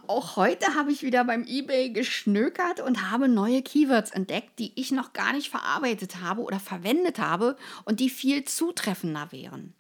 auch 0.08 0.38
heute 0.38 0.76
habe 0.76 0.94
ich 0.94 1.04
wieder 1.04 1.26
beim 1.26 1.44
eBay 1.46 1.90
geschnökert 1.90 2.80
und 2.80 3.12
habe 3.12 3.28
neue 3.28 3.62
Keywords 3.62 4.12
entdeckt, 4.12 4.60
die 4.60 4.72
ich 4.76 4.92
noch 4.92 5.12
gar 5.12 5.34
nicht 5.34 5.50
verarbeitet 5.50 6.22
habe 6.22 6.42
oder 6.42 6.62
verwendet 6.62 7.20
habe 7.20 7.58
und 7.84 8.00
die 8.00 8.10
viel 8.10 8.46
zutreffender 8.46 9.32
wären. 9.32 9.74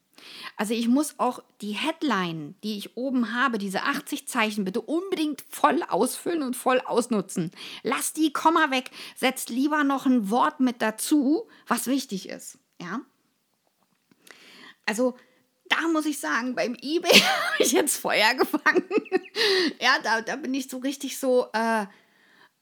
Also 0.55 0.73
ich 0.73 0.87
muss 0.87 1.15
auch 1.19 1.43
die 1.61 1.73
Headline, 1.73 2.55
die 2.63 2.77
ich 2.77 2.97
oben 2.97 3.33
habe, 3.33 3.57
diese 3.57 3.83
80 3.83 4.27
Zeichen, 4.27 4.65
bitte 4.65 4.81
unbedingt 4.81 5.43
voll 5.49 5.83
ausfüllen 5.87 6.43
und 6.43 6.55
voll 6.55 6.81
ausnutzen. 6.81 7.51
Lass 7.83 8.13
die 8.13 8.33
Komma 8.33 8.71
weg, 8.71 8.91
setzt 9.15 9.49
lieber 9.49 9.83
noch 9.83 10.05
ein 10.05 10.29
Wort 10.29 10.59
mit 10.59 10.81
dazu, 10.81 11.47
was 11.67 11.87
wichtig 11.87 12.29
ist. 12.29 12.57
Ja? 12.81 13.01
Also 14.85 15.15
da 15.69 15.87
muss 15.89 16.05
ich 16.05 16.19
sagen, 16.19 16.55
beim 16.55 16.75
eBay 16.81 17.11
habe 17.19 17.55
ich 17.59 17.71
jetzt 17.71 17.97
Feuer 17.97 18.33
gefangen. 18.33 18.83
ja, 19.79 19.97
da, 20.03 20.21
da 20.21 20.35
bin 20.35 20.53
ich 20.53 20.69
so 20.69 20.77
richtig 20.77 21.17
so, 21.17 21.47
äh, 21.53 21.85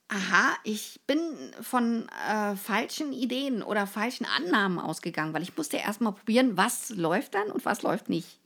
aha, 0.07 0.55
ich 0.63 1.01
bin 1.07 1.19
von 1.62 2.07
äh, 2.29 2.55
falschen 2.55 3.12
Ideen 3.12 3.63
oder 3.63 3.88
falschen 3.88 4.25
Annahmen 4.25 4.79
ausgegangen, 4.79 5.33
weil 5.33 5.41
ich 5.41 5.55
musste 5.57 5.77
erstmal 5.77 6.13
probieren, 6.13 6.57
was 6.57 6.89
läuft 6.89 7.33
dann 7.33 7.51
und 7.51 7.65
was 7.65 7.81
läuft 7.81 8.09
nicht. 8.09 8.39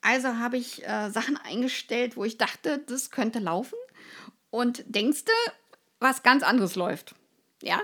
Also 0.00 0.36
habe 0.36 0.56
ich 0.56 0.86
äh, 0.86 1.10
Sachen 1.10 1.36
eingestellt, 1.36 2.16
wo 2.16 2.24
ich 2.24 2.38
dachte, 2.38 2.78
das 2.86 3.10
könnte 3.10 3.38
laufen. 3.38 3.78
Und 4.50 4.82
denkste, 4.86 5.32
was 6.00 6.22
ganz 6.22 6.42
anderes 6.42 6.74
läuft. 6.74 7.14
Ja. 7.62 7.80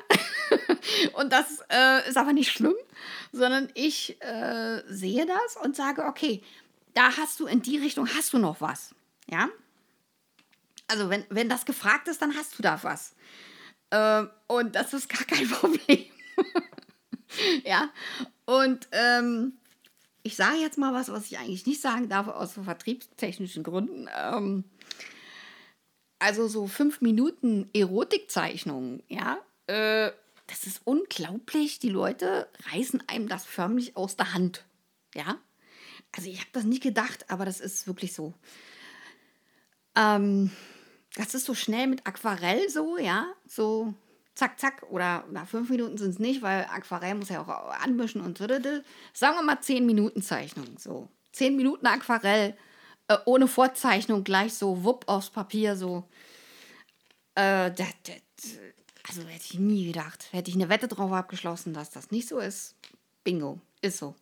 und 1.14 1.32
das 1.32 1.62
äh, 1.70 2.08
ist 2.08 2.16
aber 2.16 2.32
nicht 2.32 2.50
schlimm, 2.50 2.76
sondern 3.32 3.68
ich 3.74 4.20
äh, 4.22 4.82
sehe 4.88 5.26
das 5.26 5.56
und 5.62 5.76
sage, 5.76 6.04
okay, 6.04 6.42
da 6.94 7.16
hast 7.16 7.40
du 7.40 7.46
in 7.46 7.60
die 7.60 7.78
Richtung, 7.78 8.08
hast 8.08 8.32
du 8.32 8.38
noch 8.38 8.60
was. 8.60 8.94
Ja. 9.26 9.48
Also 10.88 11.10
wenn, 11.10 11.24
wenn 11.30 11.48
das 11.48 11.64
gefragt 11.64 12.08
ist, 12.08 12.20
dann 12.22 12.34
hast 12.36 12.58
du 12.58 12.62
da 12.62 12.82
was. 12.82 13.14
Äh, 13.90 14.24
und 14.46 14.74
das 14.74 14.92
ist 14.92 15.08
gar 15.08 15.24
kein 15.24 15.48
Problem. 15.50 16.04
ja. 17.64 17.90
Und 18.44 18.88
ähm, 18.92 19.54
ich 20.22 20.36
sage 20.36 20.56
jetzt 20.56 20.78
mal 20.78 20.92
was, 20.92 21.10
was 21.10 21.26
ich 21.26 21.38
eigentlich 21.38 21.66
nicht 21.66 21.80
sagen 21.80 22.08
darf, 22.08 22.28
aus 22.28 22.52
vertriebstechnischen 22.52 23.62
Gründen. 23.62 24.08
Ähm, 24.16 24.64
also 26.18 26.48
so 26.48 26.66
fünf 26.66 27.00
Minuten 27.00 27.68
Erotikzeichnungen, 27.74 29.02
ja, 29.08 29.38
äh, 29.66 30.10
das 30.46 30.64
ist 30.64 30.82
unglaublich. 30.84 31.78
Die 31.78 31.88
Leute 31.88 32.48
reißen 32.72 33.02
einem 33.08 33.28
das 33.28 33.44
förmlich 33.44 33.96
aus 33.96 34.16
der 34.16 34.34
Hand. 34.34 34.64
Ja? 35.14 35.38
Also 36.12 36.28
ich 36.28 36.40
habe 36.40 36.50
das 36.52 36.64
nicht 36.64 36.82
gedacht, 36.82 37.30
aber 37.30 37.44
das 37.44 37.60
ist 37.60 37.86
wirklich 37.86 38.14
so. 38.14 38.34
Ähm, 39.96 40.50
das 41.16 41.34
ist 41.34 41.46
so 41.46 41.54
schnell 41.54 41.86
mit 41.86 42.06
Aquarell 42.06 42.68
so, 42.68 42.98
ja, 42.98 43.26
so 43.46 43.94
zack, 44.34 44.58
zack, 44.58 44.82
oder 44.90 45.24
nach 45.30 45.46
fünf 45.46 45.70
Minuten 45.70 45.96
sind 45.96 46.10
es 46.10 46.18
nicht, 46.18 46.42
weil 46.42 46.66
Aquarell 46.70 47.14
muss 47.14 47.28
ja 47.28 47.42
auch 47.42 47.48
anmischen 47.80 48.20
und 48.20 48.36
so. 48.36 48.46
Sagen 48.46 49.36
wir 49.36 49.42
mal 49.42 49.60
zehn 49.60 49.86
Minuten 49.86 50.22
Zeichnung, 50.22 50.76
so. 50.78 51.08
Zehn 51.32 51.56
Minuten 51.56 51.86
Aquarell, 51.86 52.56
äh, 53.08 53.16
ohne 53.26 53.48
Vorzeichnung, 53.48 54.24
gleich 54.24 54.54
so 54.54 54.84
wupp 54.84 55.04
aufs 55.08 55.30
Papier, 55.30 55.76
so. 55.76 56.04
Äh, 57.34 57.70
das, 57.72 57.88
das, 58.04 58.58
also 59.08 59.22
hätte 59.22 59.44
ich 59.44 59.58
nie 59.58 59.86
gedacht. 59.86 60.28
Hätte 60.32 60.50
ich 60.50 60.56
eine 60.56 60.68
Wette 60.68 60.88
drauf 60.88 61.12
abgeschlossen, 61.12 61.74
dass 61.74 61.90
das 61.90 62.10
nicht 62.10 62.28
so 62.28 62.38
ist. 62.38 62.74
Bingo, 63.22 63.60
ist 63.80 63.98
so. 63.98 64.14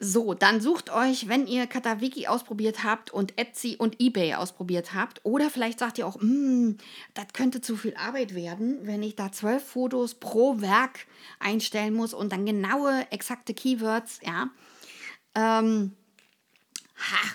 So, 0.00 0.34
dann 0.34 0.60
sucht 0.60 0.90
euch, 0.90 1.26
wenn 1.26 1.48
ihr 1.48 1.66
Katawiki 1.66 2.28
ausprobiert 2.28 2.84
habt 2.84 3.10
und 3.10 3.36
Etsy 3.36 3.74
und 3.76 4.00
eBay 4.00 4.34
ausprobiert 4.34 4.94
habt, 4.94 5.20
oder 5.24 5.50
vielleicht 5.50 5.80
sagt 5.80 5.98
ihr 5.98 6.06
auch, 6.06 6.20
hm, 6.20 6.76
das 7.14 7.26
könnte 7.32 7.60
zu 7.60 7.76
viel 7.76 7.96
Arbeit 7.96 8.36
werden, 8.36 8.78
wenn 8.82 9.02
ich 9.02 9.16
da 9.16 9.32
zwölf 9.32 9.64
Fotos 9.64 10.14
pro 10.14 10.60
Werk 10.60 11.06
einstellen 11.40 11.94
muss 11.94 12.14
und 12.14 12.30
dann 12.30 12.46
genaue, 12.46 13.10
exakte 13.10 13.54
Keywords, 13.54 14.20
ja. 14.24 14.50
Ähm, 15.34 15.96
ha. 16.96 17.30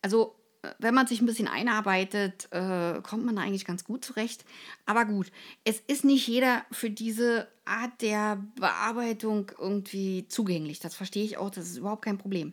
Also 0.00 0.36
wenn 0.78 0.94
man 0.94 1.06
sich 1.06 1.20
ein 1.20 1.26
bisschen 1.26 1.48
einarbeitet, 1.48 2.48
äh, 2.52 3.00
kommt 3.02 3.24
man 3.24 3.38
eigentlich 3.38 3.64
ganz 3.64 3.84
gut 3.84 4.04
zurecht. 4.04 4.44
Aber 4.86 5.04
gut, 5.04 5.30
es 5.64 5.80
ist 5.80 6.04
nicht 6.04 6.26
jeder 6.26 6.64
für 6.70 6.90
diese 6.90 7.48
Art 7.68 8.00
der 8.00 8.42
Bearbeitung 8.56 9.52
irgendwie 9.58 10.26
zugänglich. 10.28 10.80
Das 10.80 10.94
verstehe 10.94 11.24
ich 11.24 11.36
auch, 11.36 11.50
das 11.50 11.68
ist 11.68 11.76
überhaupt 11.76 12.04
kein 12.04 12.18
Problem. 12.18 12.52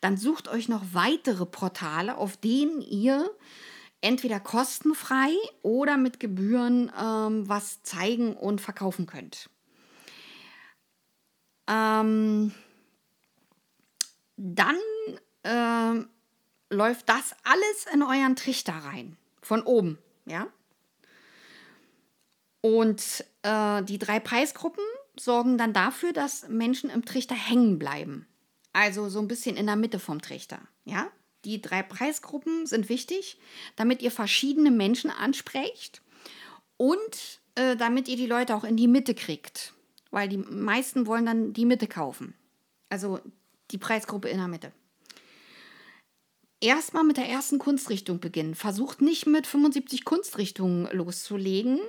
Dann 0.00 0.16
sucht 0.16 0.48
euch 0.48 0.68
noch 0.68 0.82
weitere 0.92 1.46
Portale, 1.46 2.16
auf 2.16 2.36
denen 2.36 2.80
ihr 2.80 3.30
entweder 4.00 4.40
kostenfrei 4.40 5.32
oder 5.62 5.96
mit 5.96 6.20
Gebühren 6.20 6.90
ähm, 7.00 7.48
was 7.48 7.82
zeigen 7.82 8.34
und 8.36 8.60
verkaufen 8.60 9.06
könnt. 9.06 9.48
Ähm, 11.68 12.52
dann 14.36 14.76
äh, 15.44 16.04
läuft 16.70 17.08
das 17.08 17.34
alles 17.44 17.86
in 17.92 18.02
euren 18.02 18.36
Trichter 18.36 18.72
rein, 18.72 19.16
von 19.40 19.62
oben, 19.62 19.98
ja. 20.26 20.48
Und 22.62 23.24
äh, 23.42 23.82
die 23.82 23.98
drei 23.98 24.20
Preisgruppen 24.20 24.84
sorgen 25.18 25.58
dann 25.58 25.74
dafür, 25.74 26.12
dass 26.12 26.48
Menschen 26.48 26.88
im 26.88 27.04
Trichter 27.04 27.34
hängen 27.34 27.78
bleiben. 27.78 28.26
Also 28.72 29.10
so 29.10 29.18
ein 29.18 29.28
bisschen 29.28 29.56
in 29.56 29.66
der 29.66 29.76
Mitte 29.76 29.98
vom 29.98 30.22
Trichter, 30.22 30.60
ja. 30.84 31.10
Die 31.44 31.60
drei 31.60 31.82
Preisgruppen 31.82 32.66
sind 32.66 32.88
wichtig, 32.88 33.36
damit 33.74 34.00
ihr 34.00 34.12
verschiedene 34.12 34.70
Menschen 34.70 35.10
ansprecht 35.10 36.00
und 36.76 37.40
äh, 37.56 37.76
damit 37.76 38.06
ihr 38.06 38.16
die 38.16 38.26
Leute 38.26 38.54
auch 38.54 38.62
in 38.62 38.76
die 38.76 38.86
Mitte 38.86 39.14
kriegt. 39.14 39.74
Weil 40.12 40.28
die 40.28 40.38
meisten 40.38 41.06
wollen 41.06 41.26
dann 41.26 41.52
die 41.52 41.64
Mitte 41.64 41.88
kaufen. 41.88 42.34
Also 42.90 43.18
die 43.72 43.78
Preisgruppe 43.78 44.28
in 44.28 44.38
der 44.38 44.46
Mitte. 44.46 44.72
Erstmal 46.60 47.02
mit 47.02 47.16
der 47.16 47.28
ersten 47.28 47.58
Kunstrichtung 47.58 48.20
beginnen. 48.20 48.54
Versucht 48.54 49.02
nicht 49.02 49.26
mit 49.26 49.48
75 49.48 50.04
Kunstrichtungen 50.04 50.88
loszulegen, 50.92 51.80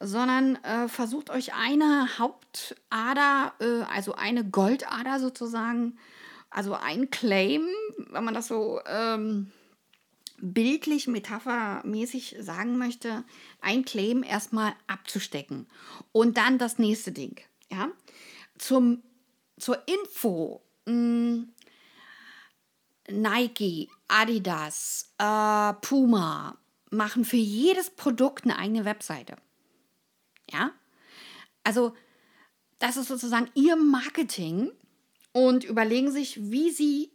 sondern 0.00 0.56
äh, 0.56 0.88
versucht 0.88 1.30
euch 1.30 1.54
eine 1.54 2.18
Hauptader, 2.18 3.54
äh, 3.60 3.82
also 3.92 4.14
eine 4.14 4.44
Goldader 4.44 5.20
sozusagen, 5.20 5.98
also 6.50 6.74
ein 6.74 7.10
Claim, 7.10 7.66
wenn 8.10 8.24
man 8.24 8.34
das 8.34 8.48
so 8.48 8.80
ähm, 8.86 9.52
bildlich, 10.38 11.06
metaphermäßig 11.06 12.36
sagen 12.40 12.78
möchte, 12.78 13.24
ein 13.60 13.84
Claim 13.84 14.22
erstmal 14.22 14.74
abzustecken 14.86 15.66
und 16.12 16.36
dann 16.36 16.58
das 16.58 16.78
nächste 16.78 17.12
Ding. 17.12 17.40
Ja? 17.70 17.88
Zum, 18.58 19.02
zur 19.58 19.82
Info. 19.86 20.62
Hm, 20.86 21.52
Nike, 23.08 23.88
Adidas, 24.08 25.12
äh, 25.18 25.72
Puma 25.74 26.58
machen 26.90 27.24
für 27.24 27.36
jedes 27.36 27.90
Produkt 27.90 28.44
eine 28.44 28.58
eigene 28.58 28.84
Webseite. 28.84 29.36
Ja? 30.50 30.72
Also, 31.64 31.94
das 32.78 32.96
ist 32.96 33.08
sozusagen 33.08 33.50
ihr 33.54 33.76
Marketing 33.76 34.70
und 35.32 35.64
überlegen 35.64 36.10
sich, 36.10 36.50
wie 36.50 36.70
sie 36.70 37.10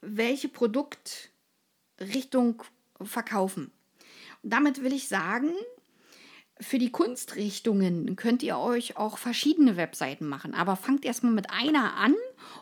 welche 0.00 0.48
Produktrichtung 0.48 2.62
verkaufen. 3.02 3.70
Und 4.42 4.52
damit 4.52 4.82
will 4.82 4.92
ich 4.92 5.08
sagen, 5.08 5.52
für 6.60 6.78
die 6.78 6.92
Kunstrichtungen 6.92 8.16
könnt 8.16 8.42
ihr 8.42 8.58
euch 8.58 8.98
auch 8.98 9.16
verschiedene 9.16 9.76
Webseiten 9.76 10.26
machen, 10.26 10.54
aber 10.54 10.76
fangt 10.76 11.06
erstmal 11.06 11.32
mit 11.32 11.50
einer 11.50 11.96
an 11.96 12.14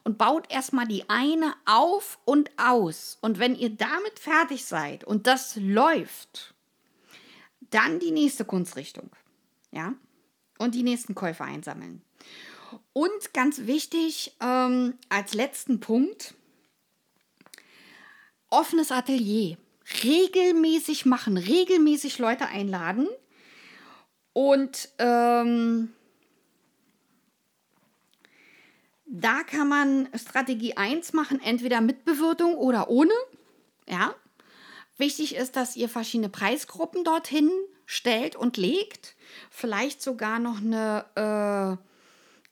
und 0.04 0.18
baut 0.18 0.52
erstmal 0.52 0.86
die 0.86 1.10
eine 1.10 1.52
auf 1.64 2.20
und 2.24 2.50
aus. 2.56 3.18
Und 3.20 3.40
wenn 3.40 3.56
ihr 3.56 3.70
damit 3.70 4.20
fertig 4.20 4.64
seid 4.64 5.02
und 5.02 5.26
das 5.26 5.56
läuft, 5.56 6.54
dann 7.70 7.98
die 7.98 8.12
nächste 8.12 8.44
Kunstrichtung. 8.44 9.10
Ja? 9.70 9.94
Und 10.58 10.74
die 10.74 10.82
nächsten 10.82 11.14
Käufer 11.14 11.44
einsammeln. 11.44 12.02
Und 12.92 13.32
ganz 13.32 13.66
wichtig, 13.66 14.36
ähm, 14.40 14.94
als 15.08 15.34
letzten 15.34 15.80
Punkt, 15.80 16.34
offenes 18.50 18.90
Atelier. 18.90 19.56
Regelmäßig 20.04 21.06
machen, 21.06 21.38
regelmäßig 21.38 22.18
Leute 22.18 22.46
einladen 22.46 23.08
und 24.38 24.90
ähm, 24.98 25.92
da 29.06 29.42
kann 29.42 29.68
man 29.68 30.08
Strategie 30.14 30.76
1 30.76 31.12
machen, 31.12 31.40
entweder 31.42 31.80
mit 31.80 32.04
Bewirtung 32.04 32.54
oder 32.54 32.88
ohne. 32.88 33.10
Ja. 33.88 34.14
Wichtig 34.96 35.34
ist, 35.34 35.56
dass 35.56 35.74
ihr 35.74 35.88
verschiedene 35.88 36.28
Preisgruppen 36.28 37.02
dorthin 37.02 37.50
stellt 37.84 38.36
und 38.36 38.56
legt. 38.56 39.16
Vielleicht 39.50 40.02
sogar 40.02 40.38
noch 40.38 40.58
eine, 40.58 41.04
äh, 41.16 41.84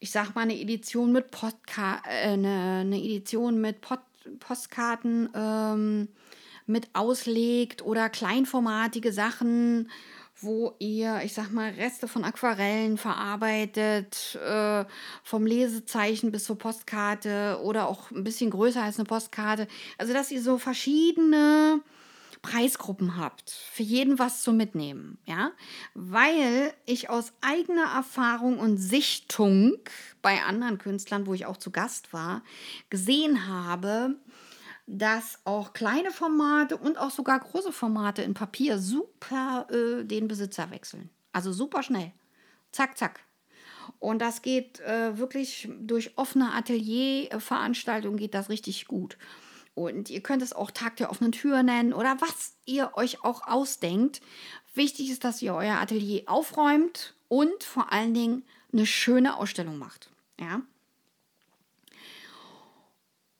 ich 0.00 0.10
sag 0.10 0.34
mal, 0.34 0.42
eine 0.42 0.58
Edition 0.58 1.12
mit 1.12 1.30
Postka 1.30 2.02
äh, 2.08 2.32
eine, 2.32 2.80
eine, 2.80 2.98
Edition 2.98 3.60
mit 3.60 3.80
Pod 3.80 4.00
Postkarten 4.40 5.28
ähm, 5.36 6.08
mit 6.66 6.88
auslegt 6.94 7.82
oder 7.82 8.08
kleinformatige 8.08 9.12
Sachen 9.12 9.88
wo 10.40 10.74
ihr, 10.78 11.22
ich 11.24 11.32
sag 11.32 11.50
mal, 11.50 11.70
Reste 11.70 12.08
von 12.08 12.24
Aquarellen 12.24 12.98
verarbeitet, 12.98 14.38
äh, 14.44 14.84
vom 15.22 15.46
Lesezeichen 15.46 16.30
bis 16.30 16.44
zur 16.44 16.58
Postkarte 16.58 17.58
oder 17.62 17.88
auch 17.88 18.10
ein 18.10 18.24
bisschen 18.24 18.50
größer 18.50 18.82
als 18.82 18.98
eine 18.98 19.06
Postkarte. 19.06 19.66
Also, 19.96 20.12
dass 20.12 20.30
ihr 20.30 20.42
so 20.42 20.58
verschiedene 20.58 21.80
Preisgruppen 22.46 23.16
habt, 23.16 23.50
für 23.50 23.82
jeden 23.82 24.20
was 24.20 24.42
zu 24.42 24.52
mitnehmen, 24.52 25.18
ja, 25.24 25.50
weil 25.94 26.72
ich 26.84 27.10
aus 27.10 27.32
eigener 27.40 27.86
Erfahrung 27.96 28.60
und 28.60 28.78
Sichtung 28.78 29.78
bei 30.22 30.44
anderen 30.44 30.78
Künstlern, 30.78 31.26
wo 31.26 31.34
ich 31.34 31.44
auch 31.44 31.56
zu 31.56 31.72
Gast 31.72 32.12
war, 32.12 32.44
gesehen 32.88 33.48
habe, 33.48 34.14
dass 34.86 35.40
auch 35.44 35.72
kleine 35.72 36.12
Formate 36.12 36.76
und 36.76 36.98
auch 36.98 37.10
sogar 37.10 37.40
große 37.40 37.72
Formate 37.72 38.22
in 38.22 38.34
Papier 38.34 38.78
super 38.78 39.66
äh, 39.70 40.04
den 40.04 40.28
Besitzer 40.28 40.70
wechseln. 40.70 41.10
Also 41.32 41.52
super 41.52 41.82
schnell. 41.82 42.12
Zack, 42.70 42.96
zack. 42.96 43.20
Und 43.98 44.20
das 44.20 44.42
geht 44.42 44.78
äh, 44.80 45.18
wirklich 45.18 45.68
durch 45.80 46.16
offene 46.16 46.52
Atelierveranstaltungen 46.52 48.18
geht 48.18 48.34
das 48.34 48.50
richtig 48.50 48.86
gut. 48.86 49.18
Und 49.76 50.08
ihr 50.08 50.22
könnt 50.22 50.40
es 50.40 50.54
auch 50.54 50.70
Tag 50.70 50.96
der 50.96 51.10
offenen 51.10 51.32
Tür 51.32 51.62
nennen 51.62 51.92
oder 51.92 52.16
was 52.22 52.54
ihr 52.64 52.92
euch 52.94 53.22
auch 53.22 53.46
ausdenkt. 53.46 54.22
Wichtig 54.74 55.10
ist, 55.10 55.22
dass 55.22 55.42
ihr 55.42 55.54
euer 55.54 55.76
Atelier 55.76 56.22
aufräumt 56.26 57.14
und 57.28 57.62
vor 57.62 57.92
allen 57.92 58.14
Dingen 58.14 58.42
eine 58.72 58.86
schöne 58.86 59.36
Ausstellung 59.36 59.76
macht. 59.76 60.08
Ja. 60.40 60.62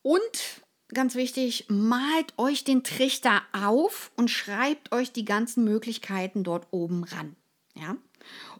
Und 0.03 0.63
ganz 0.89 1.15
wichtig, 1.15 1.65
malt 1.69 2.35
euch 2.37 2.65
den 2.65 2.85
Trichter 2.85 3.41
auf 3.53 4.13
und 4.17 4.31
schreibt 4.31 4.93
euch 4.93 5.13
die 5.13 5.25
ganzen 5.25 5.65
Möglichkeiten 5.65 6.45
dort 6.45 6.67
oben 6.71 7.05
ran. 7.05 7.35
Ja? 7.75 7.97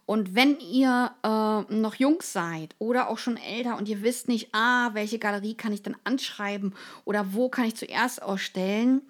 Und 0.07 0.37
wenn 0.37 0.59
ihr 0.61 1.11
äh, 1.25 1.75
noch 1.75 1.97
jung 1.97 2.19
seid 2.23 2.77
oder 2.79 3.09
auch 3.09 3.19
schon 3.19 3.37
älter 3.37 3.77
und 3.77 3.89
ihr 3.89 4.03
wisst 4.03 4.29
nicht, 4.29 4.49
ah, 4.53 4.91
welche 4.95 5.19
Galerie 5.19 5.55
kann 5.55 5.73
ich 5.73 5.83
denn 5.83 5.97
anschreiben 6.05 6.75
oder 7.05 7.35
wo 7.35 7.49
kann 7.49 7.65
ich 7.65 7.75
zuerst 7.75 8.23
ausstellen, 8.23 9.03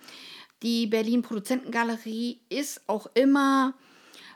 die 0.63 0.87
Berlin 0.87 1.21
Produzentengalerie 1.21 2.41
ist 2.49 2.89
auch 2.89 3.07
immer 3.15 3.75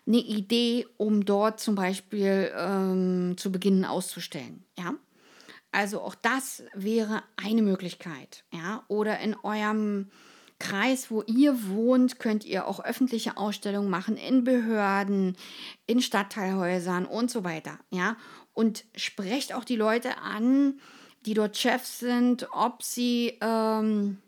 eine 0.06 0.18
Idee, 0.18 0.86
um 0.98 1.24
dort 1.24 1.60
zum 1.60 1.74
Beispiel 1.74 2.52
ähm, 2.54 3.36
zu 3.38 3.50
beginnen 3.50 3.86
auszustellen. 3.86 4.64
Ja? 4.78 4.94
Also 5.72 6.02
auch 6.02 6.14
das 6.14 6.62
wäre 6.74 7.22
eine 7.36 7.62
Möglichkeit. 7.62 8.44
Ja? 8.52 8.84
Oder 8.88 9.18
in 9.20 9.34
eurem 9.42 10.10
Kreis, 10.60 11.10
wo 11.10 11.22
ihr 11.22 11.68
wohnt, 11.68 12.20
könnt 12.20 12.44
ihr 12.44 12.68
auch 12.68 12.84
öffentliche 12.84 13.36
Ausstellungen 13.36 13.90
machen 13.90 14.16
in 14.16 14.44
Behörden, 14.44 15.36
in 15.86 16.00
Stadtteilhäusern 16.00 17.06
und 17.06 17.30
so 17.30 17.42
weiter. 17.42 17.78
Ja? 17.90 18.16
Und 18.52 18.84
sprecht 18.94 19.52
auch 19.52 19.64
die 19.64 19.76
Leute 19.76 20.18
an, 20.18 20.78
die 21.26 21.34
dort 21.34 21.56
Chefs 21.56 21.98
sind, 21.98 22.46
ob 22.52 22.82
sie 22.82 23.38
ähm, 23.40 24.18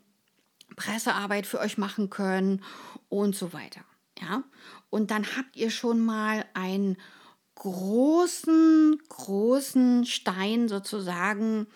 Pressearbeit 0.75 1.45
für 1.45 1.59
euch 1.59 1.77
machen 1.77 2.09
können 2.09 2.63
und 3.09 3.35
so 3.35 3.53
weiter. 3.53 3.81
Ja? 4.19 4.43
Und 4.89 5.11
dann 5.11 5.25
habt 5.37 5.55
ihr 5.55 5.69
schon 5.69 6.03
mal 6.03 6.45
ein 6.53 6.97
großen, 7.55 8.99
großen 9.07 10.05
Stein 10.05 10.67
sozusagen 10.67 11.67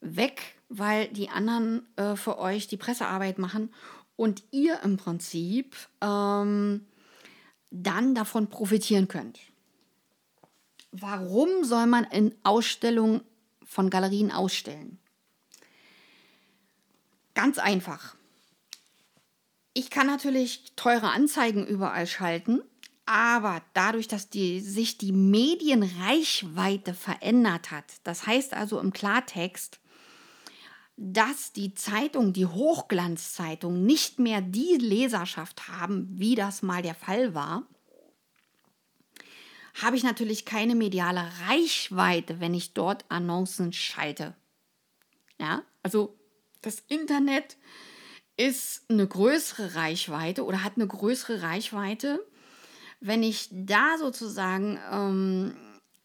weg, 0.00 0.56
weil 0.68 1.08
die 1.08 1.28
anderen 1.28 1.86
äh, 1.96 2.16
für 2.16 2.38
euch 2.38 2.68
die 2.68 2.76
Pressearbeit 2.76 3.38
machen 3.38 3.72
und 4.16 4.42
ihr 4.50 4.80
im 4.82 4.96
Prinzip 4.96 5.76
ähm, 6.00 6.86
dann 7.70 8.14
davon 8.14 8.48
profitieren 8.48 9.08
könnt. 9.08 9.38
Warum 10.92 11.64
soll 11.64 11.86
man 11.86 12.04
in 12.04 12.34
Ausstellungen 12.42 13.20
von 13.64 13.90
Galerien 13.90 14.32
ausstellen? 14.32 14.98
Ganz 17.34 17.58
einfach. 17.58 18.16
Ich 19.74 19.90
kann 19.90 20.06
natürlich 20.06 20.72
teure 20.74 21.10
Anzeigen 21.10 21.66
überall 21.66 22.06
schalten 22.06 22.62
aber 23.06 23.62
dadurch, 23.72 24.08
dass 24.08 24.28
die, 24.28 24.60
sich 24.60 24.98
die 24.98 25.12
Medienreichweite 25.12 26.92
verändert 26.92 27.70
hat, 27.70 27.84
das 28.02 28.26
heißt 28.26 28.52
also 28.52 28.80
im 28.80 28.92
Klartext, 28.92 29.78
dass 30.96 31.52
die 31.52 31.74
Zeitung, 31.74 32.32
die 32.32 32.46
Hochglanzzeitung 32.46 33.84
nicht 33.84 34.18
mehr 34.18 34.40
die 34.40 34.76
Leserschaft 34.78 35.68
haben, 35.68 36.08
wie 36.10 36.34
das 36.34 36.62
mal 36.62 36.82
der 36.82 36.94
Fall 36.94 37.34
war, 37.34 37.66
habe 39.74 39.96
ich 39.96 40.02
natürlich 40.02 40.46
keine 40.46 40.74
mediale 40.74 41.22
Reichweite, 41.48 42.40
wenn 42.40 42.54
ich 42.54 42.72
dort 42.72 43.04
Annoncen 43.10 43.74
schalte. 43.74 44.34
Ja, 45.38 45.62
also 45.82 46.18
das 46.62 46.82
Internet 46.88 47.58
ist 48.38 48.88
eine 48.88 49.06
größere 49.06 49.74
Reichweite 49.74 50.44
oder 50.44 50.64
hat 50.64 50.76
eine 50.76 50.86
größere 50.86 51.42
Reichweite, 51.42 52.24
wenn 53.00 53.22
ich 53.22 53.48
da 53.52 53.98
sozusagen 53.98 54.78
ähm, 54.90 55.56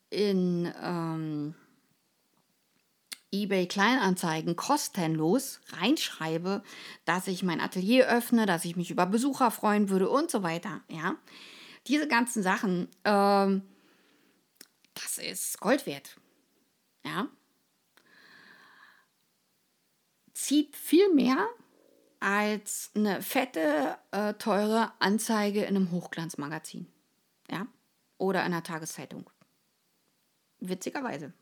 in 0.10 0.72
ähm, 0.82 1.56
eBay 3.32 3.68
Kleinanzeigen 3.68 4.56
kostenlos 4.56 5.62
reinschreibe, 5.70 6.64
dass 7.06 7.28
ich 7.28 7.44
mein 7.44 7.62
Atelier 7.62 8.08
öffne, 8.08 8.46
dass 8.46 8.66
ich 8.66 8.76
mich 8.76 8.92
über 8.92 9.06
Besucher 9.06 9.52
freuen 9.52 9.90
würde 9.90 10.10
und 10.10 10.30
so 10.30 10.44
weiter. 10.44 10.82
Ja, 10.90 11.16
diese 11.88 12.08
ganzen 12.08 12.44
Sachen, 12.44 12.90
ähm, 13.06 13.62
das 14.94 15.18
ist 15.18 15.60
Gold 15.60 15.86
wert. 15.86 16.18
Ja, 17.06 17.28
zieht 20.34 20.76
viel 20.76 21.14
mehr 21.14 21.48
als 22.20 22.92
eine 22.96 23.22
fette, 23.22 23.98
äh, 24.12 24.34
teure 24.36 24.92
Anzeige 25.00 25.62
in 25.62 25.76
einem 25.76 25.92
Hochglanzmagazin. 25.92 26.88
Ja? 27.50 27.68
Oder 28.18 28.42
in 28.42 28.48
einer 28.48 28.64
Tageszeitung. 28.64 29.30
Witzigerweise. 30.60 31.34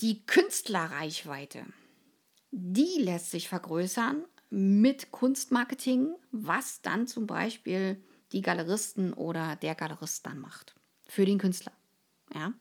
Die 0.00 0.24
Künstlerreichweite, 0.26 1.64
die 2.52 3.00
lässt 3.00 3.32
sich 3.32 3.48
vergrößern 3.48 4.22
mit 4.48 5.10
Kunstmarketing, 5.10 6.14
was 6.30 6.80
dann 6.82 7.08
zum 7.08 7.26
Beispiel 7.26 8.00
die 8.30 8.40
Galeristen 8.40 9.12
oder 9.12 9.56
der 9.56 9.74
Galerist 9.74 10.24
dann 10.24 10.38
macht. 10.38 10.76
Für 11.08 11.24
den 11.24 11.38
Künstler. 11.38 11.72
Ja? 12.32 12.52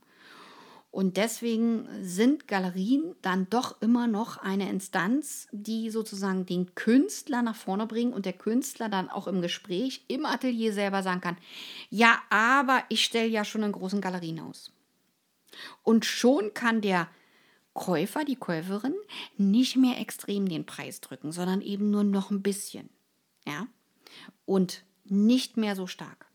Und 0.89 1.17
deswegen 1.17 1.87
sind 2.01 2.47
Galerien 2.47 3.13
dann 3.21 3.47
doch 3.51 3.83
immer 3.83 4.07
noch 4.07 4.37
eine 4.37 4.67
Instanz, 4.71 5.47
die 5.51 5.91
sozusagen 5.91 6.47
den 6.47 6.73
Künstler 6.73 7.43
nach 7.43 7.55
vorne 7.55 7.85
bringen 7.85 8.13
und 8.13 8.25
der 8.25 8.33
Künstler 8.33 8.89
dann 8.89 9.09
auch 9.09 9.27
im 9.27 9.43
Gespräch 9.43 10.03
im 10.07 10.25
Atelier 10.25 10.73
selber 10.73 11.03
sagen 11.03 11.21
kann, 11.21 11.37
ja, 11.91 12.19
aber 12.31 12.83
ich 12.89 13.03
stelle 13.03 13.27
ja 13.27 13.45
schon 13.45 13.61
in 13.61 13.73
großen 13.73 14.01
Galerien 14.01 14.39
aus. 14.39 14.71
Und 15.83 16.03
schon 16.03 16.55
kann 16.55 16.81
der 16.81 17.07
Käufer, 17.77 18.25
die 18.25 18.35
Käuferin 18.35 18.95
nicht 19.37 19.77
mehr 19.77 19.99
extrem 19.99 20.49
den 20.49 20.65
Preis 20.65 20.99
drücken, 20.99 21.31
sondern 21.31 21.61
eben 21.61 21.91
nur 21.91 22.03
noch 22.03 22.31
ein 22.31 22.41
bisschen. 22.41 22.89
Ja? 23.45 23.67
Und 24.45 24.83
nicht 25.05 25.57
mehr 25.57 25.75
so 25.75 25.85
stark. 25.85 26.25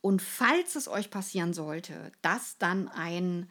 Und 0.00 0.20
falls 0.20 0.74
es 0.74 0.88
euch 0.88 1.08
passieren 1.08 1.54
sollte, 1.54 2.10
dass 2.20 2.58
dann 2.58 2.88
ein 2.88 3.48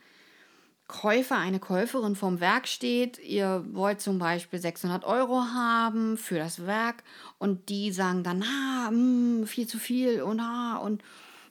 Käufer, 0.88 1.38
eine 1.38 1.60
Käuferin 1.60 2.18
vom 2.18 2.42
Werk 2.42 2.68
steht, 2.68 3.18
ihr 3.20 3.66
wollt 3.72 4.02
zum 4.02 4.20
Beispiel 4.20 4.60
600 4.60 5.06
Euro 5.06 5.42
haben 5.54 6.18
für 6.18 6.38
das 6.38 6.66
Werk 6.66 7.04
und 7.40 7.70
die 7.70 7.94
sagen 7.94 8.24
dann, 8.24 8.44
ah, 8.44 8.92
mh, 8.92 9.40
hm, 9.40 9.48
viel 9.48 9.68
zu 9.68 9.80
viel 9.80 10.22
und, 10.22 10.42
ah, 10.42 10.76
und 10.78 11.02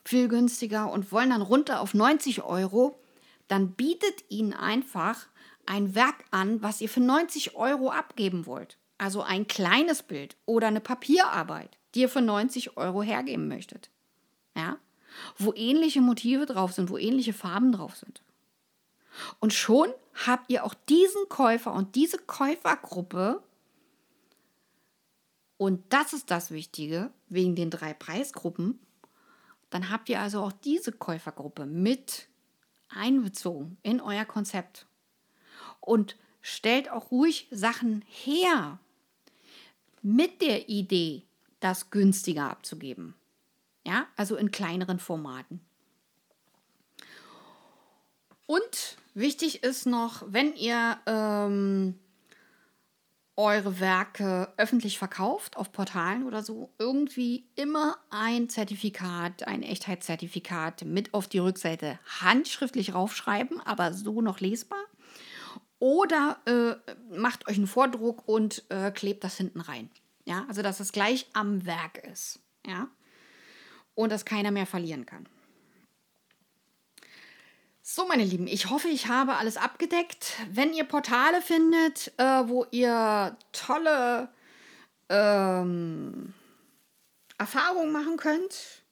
viel 0.05 0.27
günstiger 0.27 0.91
und 0.91 1.11
wollen 1.11 1.31
dann 1.31 1.41
runter 1.41 1.81
auf 1.81 1.95
90 1.95 2.43
Euro, 2.43 3.02
dann 3.47 3.73
bietet 3.73 4.23
ihnen 4.29 4.53
einfach 4.53 5.27
ein 5.65 5.95
Werk 5.95 6.25
an, 6.31 6.61
was 6.61 6.81
ihr 6.81 6.89
für 6.89 6.99
90 6.99 7.55
Euro 7.55 7.89
abgeben 7.89 8.45
wollt. 8.45 8.77
Also 8.97 9.21
ein 9.21 9.47
kleines 9.47 10.03
Bild 10.03 10.35
oder 10.45 10.67
eine 10.67 10.81
Papierarbeit, 10.81 11.77
die 11.95 12.01
ihr 12.01 12.09
für 12.09 12.21
90 12.21 12.77
Euro 12.77 13.01
hergeben 13.01 13.47
möchtet. 13.47 13.89
Ja? 14.55 14.77
wo 15.37 15.53
ähnliche 15.55 16.01
Motive 16.01 16.45
drauf 16.45 16.73
sind, 16.73 16.89
wo 16.89 16.97
ähnliche 16.97 17.33
Farben 17.33 17.71
drauf 17.71 17.95
sind. 17.95 18.21
Und 19.39 19.53
schon 19.53 19.89
habt 20.25 20.49
ihr 20.51 20.63
auch 20.63 20.73
diesen 20.73 21.29
Käufer 21.29 21.73
und 21.73 21.95
diese 21.95 22.17
Käufergruppe, 22.17 23.43
und 25.57 25.81
das 25.89 26.13
ist 26.13 26.31
das 26.31 26.51
Wichtige, 26.51 27.11
wegen 27.29 27.55
den 27.55 27.69
drei 27.69 27.93
Preisgruppen, 27.93 28.79
dann 29.69 29.89
habt 29.89 30.09
ihr 30.09 30.19
also 30.19 30.41
auch 30.41 30.51
diese 30.51 30.91
Käufergruppe 30.91 31.65
mit 31.65 32.27
einbezogen 32.95 33.77
in 33.83 34.01
euer 34.01 34.25
Konzept. 34.25 34.85
Und 35.79 36.15
stellt 36.41 36.89
auch 36.89 37.11
ruhig 37.11 37.47
Sachen 37.51 38.03
her 38.07 38.79
mit 40.01 40.41
der 40.41 40.69
Idee, 40.69 41.23
das 41.59 41.89
günstiger 41.89 42.49
abzugeben. 42.49 43.15
Ja, 43.85 44.07
also 44.15 44.35
in 44.35 44.51
kleineren 44.51 44.99
Formaten. 44.99 45.61
Und 48.45 48.97
wichtig 49.13 49.63
ist 49.63 49.85
noch, 49.85 50.23
wenn 50.27 50.55
ihr 50.55 50.97
ähm, 51.05 51.99
eure 53.35 53.79
Werke 53.79 54.53
öffentlich 54.57 54.97
verkauft, 54.97 55.57
auf 55.57 55.71
Portalen 55.71 56.25
oder 56.25 56.43
so, 56.43 56.71
irgendwie 56.77 57.49
immer 57.55 57.97
ein 58.09 58.49
Zertifikat, 58.49 59.47
ein 59.47 59.63
Echtheitszertifikat 59.63 60.85
mit 60.85 61.13
auf 61.13 61.27
die 61.27 61.39
Rückseite 61.39 61.99
handschriftlich 62.21 62.93
raufschreiben, 62.93 63.59
aber 63.61 63.93
so 63.93 64.21
noch 64.21 64.39
lesbar. 64.39 64.83
Oder 65.79 66.39
äh, 66.45 67.17
macht 67.17 67.47
euch 67.47 67.57
einen 67.57 67.67
Vordruck 67.67 68.27
und 68.27 68.63
äh, 68.69 68.91
klebt 68.91 69.23
das 69.23 69.37
hinten 69.37 69.61
rein. 69.61 69.89
Ja, 70.25 70.45
also 70.47 70.61
dass 70.61 70.79
es 70.79 70.91
gleich 70.91 71.27
am 71.33 71.65
Werk 71.65 71.97
ist. 71.97 72.39
Ja 72.65 72.87
und 73.95 74.11
dass 74.11 74.25
keiner 74.25 74.51
mehr 74.51 74.65
verlieren 74.65 75.05
kann. 75.05 75.27
So, 77.85 78.07
meine 78.07 78.23
Lieben, 78.23 78.47
ich 78.47 78.69
hoffe, 78.69 78.87
ich 78.87 79.09
habe 79.09 79.35
alles 79.35 79.57
abgedeckt. 79.57 80.37
Wenn 80.49 80.73
ihr 80.73 80.85
Portale 80.85 81.41
findet, 81.41 82.13
äh, 82.17 82.47
wo 82.47 82.65
ihr 82.71 83.35
tolle 83.51 84.29
ähm, 85.09 86.33
Erfahrungen 87.37 87.91
machen 87.91 88.15
könnt, 88.15 88.83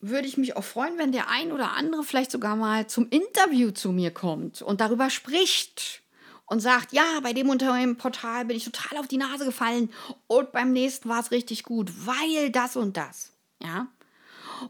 würde 0.00 0.26
ich 0.26 0.36
mich 0.36 0.56
auch 0.56 0.64
freuen, 0.64 0.98
wenn 0.98 1.12
der 1.12 1.28
ein 1.28 1.52
oder 1.52 1.76
andere 1.76 2.02
vielleicht 2.02 2.32
sogar 2.32 2.56
mal 2.56 2.88
zum 2.88 3.08
Interview 3.08 3.70
zu 3.70 3.92
mir 3.92 4.10
kommt 4.10 4.62
und 4.62 4.80
darüber 4.80 5.08
spricht 5.08 6.02
und 6.46 6.58
sagt, 6.58 6.92
ja, 6.92 7.20
bei 7.22 7.32
dem 7.32 7.50
Unternehmen-Portal 7.50 8.46
bin 8.46 8.56
ich 8.56 8.64
total 8.64 8.98
auf 8.98 9.06
die 9.06 9.16
Nase 9.16 9.44
gefallen 9.44 9.92
und 10.26 10.50
beim 10.50 10.72
nächsten 10.72 11.08
war 11.08 11.20
es 11.20 11.30
richtig 11.30 11.62
gut, 11.62 11.92
weil 12.04 12.50
das 12.50 12.74
und 12.74 12.96
das. 12.96 13.30
Ja, 13.62 13.86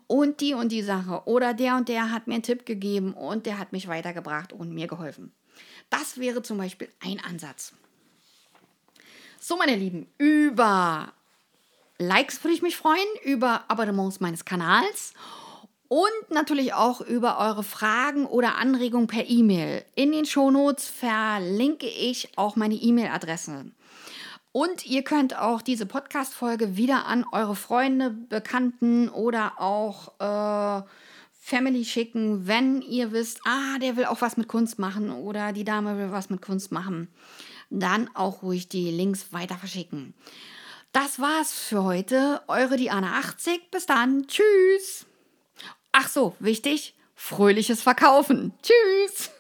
und 0.07 0.41
die 0.41 0.55
und 0.55 0.71
die 0.71 0.83
Sache 0.83 1.23
oder 1.27 1.55
der 1.55 1.77
und 1.77 1.89
der 1.89 2.11
hat 2.11 2.27
mir 2.27 2.35
einen 2.35 2.43
Tipp 2.43 2.67
gegeben 2.67 3.15
und 3.15 3.47
der 3.47 3.59
hat 3.59 3.73
mich 3.73 3.89
weitergebracht 3.89 4.53
und 4.53 4.73
mir 4.73 4.87
geholfen. 4.87 5.33
Das 5.91 6.19
wäre 6.19 6.43
zum 6.43 6.59
Beispiel 6.59 6.89
ein 7.01 7.21
Ansatz. 7.25 7.73
So, 9.41 9.57
meine 9.57 9.77
Lieben, 9.77 10.07
über 10.19 11.13
Likes 11.99 12.43
würde 12.43 12.55
ich 12.55 12.63
mich 12.63 12.77
freuen, 12.77 12.99
über 13.25 13.65
Abonnements 13.69 14.21
meines 14.21 14.45
Kanals 14.45 15.15
und 15.89 16.31
natürlich 16.31 16.73
auch 16.73 17.01
über 17.01 17.39
eure 17.39 17.63
Fragen 17.63 18.25
oder 18.25 18.57
Anregungen 18.57 19.09
per 19.09 19.29
E-Mail. 19.29 19.85
In 19.95 20.13
den 20.13 20.25
Shownotes 20.25 20.89
verlinke 20.89 21.87
ich 21.87 22.31
auch 22.37 22.57
meine 22.57 22.75
E-Mail-Adresse. 22.75 23.67
Und 24.53 24.85
ihr 24.85 25.03
könnt 25.03 25.39
auch 25.39 25.63
diese 25.63 25.87
Podcast-Folge 25.87 26.77
wieder 26.77 27.07
an 27.07 27.25
eure 27.33 27.57
Freunde, 27.57 28.11
Bekannten 28.11 29.09
oder 29.09 29.59
auch 29.59 30.13
äh, 30.21 30.87
Family 31.33 31.85
schicken, 31.87 32.47
wenn 32.47 32.83
ihr 32.83 33.13
wisst, 33.13 33.41
ah, 33.47 33.79
der 33.81 33.97
will 33.97 34.05
auch 34.05 34.21
was 34.21 34.37
mit 34.37 34.49
Kunst 34.49 34.79
machen 34.79 35.11
oder 35.11 35.53
die 35.53 35.65
Dame 35.65 35.97
will 35.97 36.13
was 36.13 36.29
mit 36.29 36.43
Kunst 36.43 36.71
machen. 36.71 37.09
Dann 37.71 38.11
auch 38.15 38.43
ruhig 38.43 38.69
die 38.69 38.91
Links 38.91 39.33
weiter 39.33 39.57
verschicken. 39.57 40.15
Das 40.93 41.19
war's 41.19 41.53
für 41.53 41.83
heute. 41.83 42.43
Eure 42.47 42.77
Diana 42.77 43.19
80. 43.19 43.71
Bis 43.71 43.87
dann. 43.87 44.27
Tschüss. 44.27 45.07
Ach 45.91 46.09
so, 46.09 46.37
wichtig. 46.39 46.95
Fröhliches 47.15 47.83
Verkaufen. 47.83 48.53
Tschüss. 48.63 49.31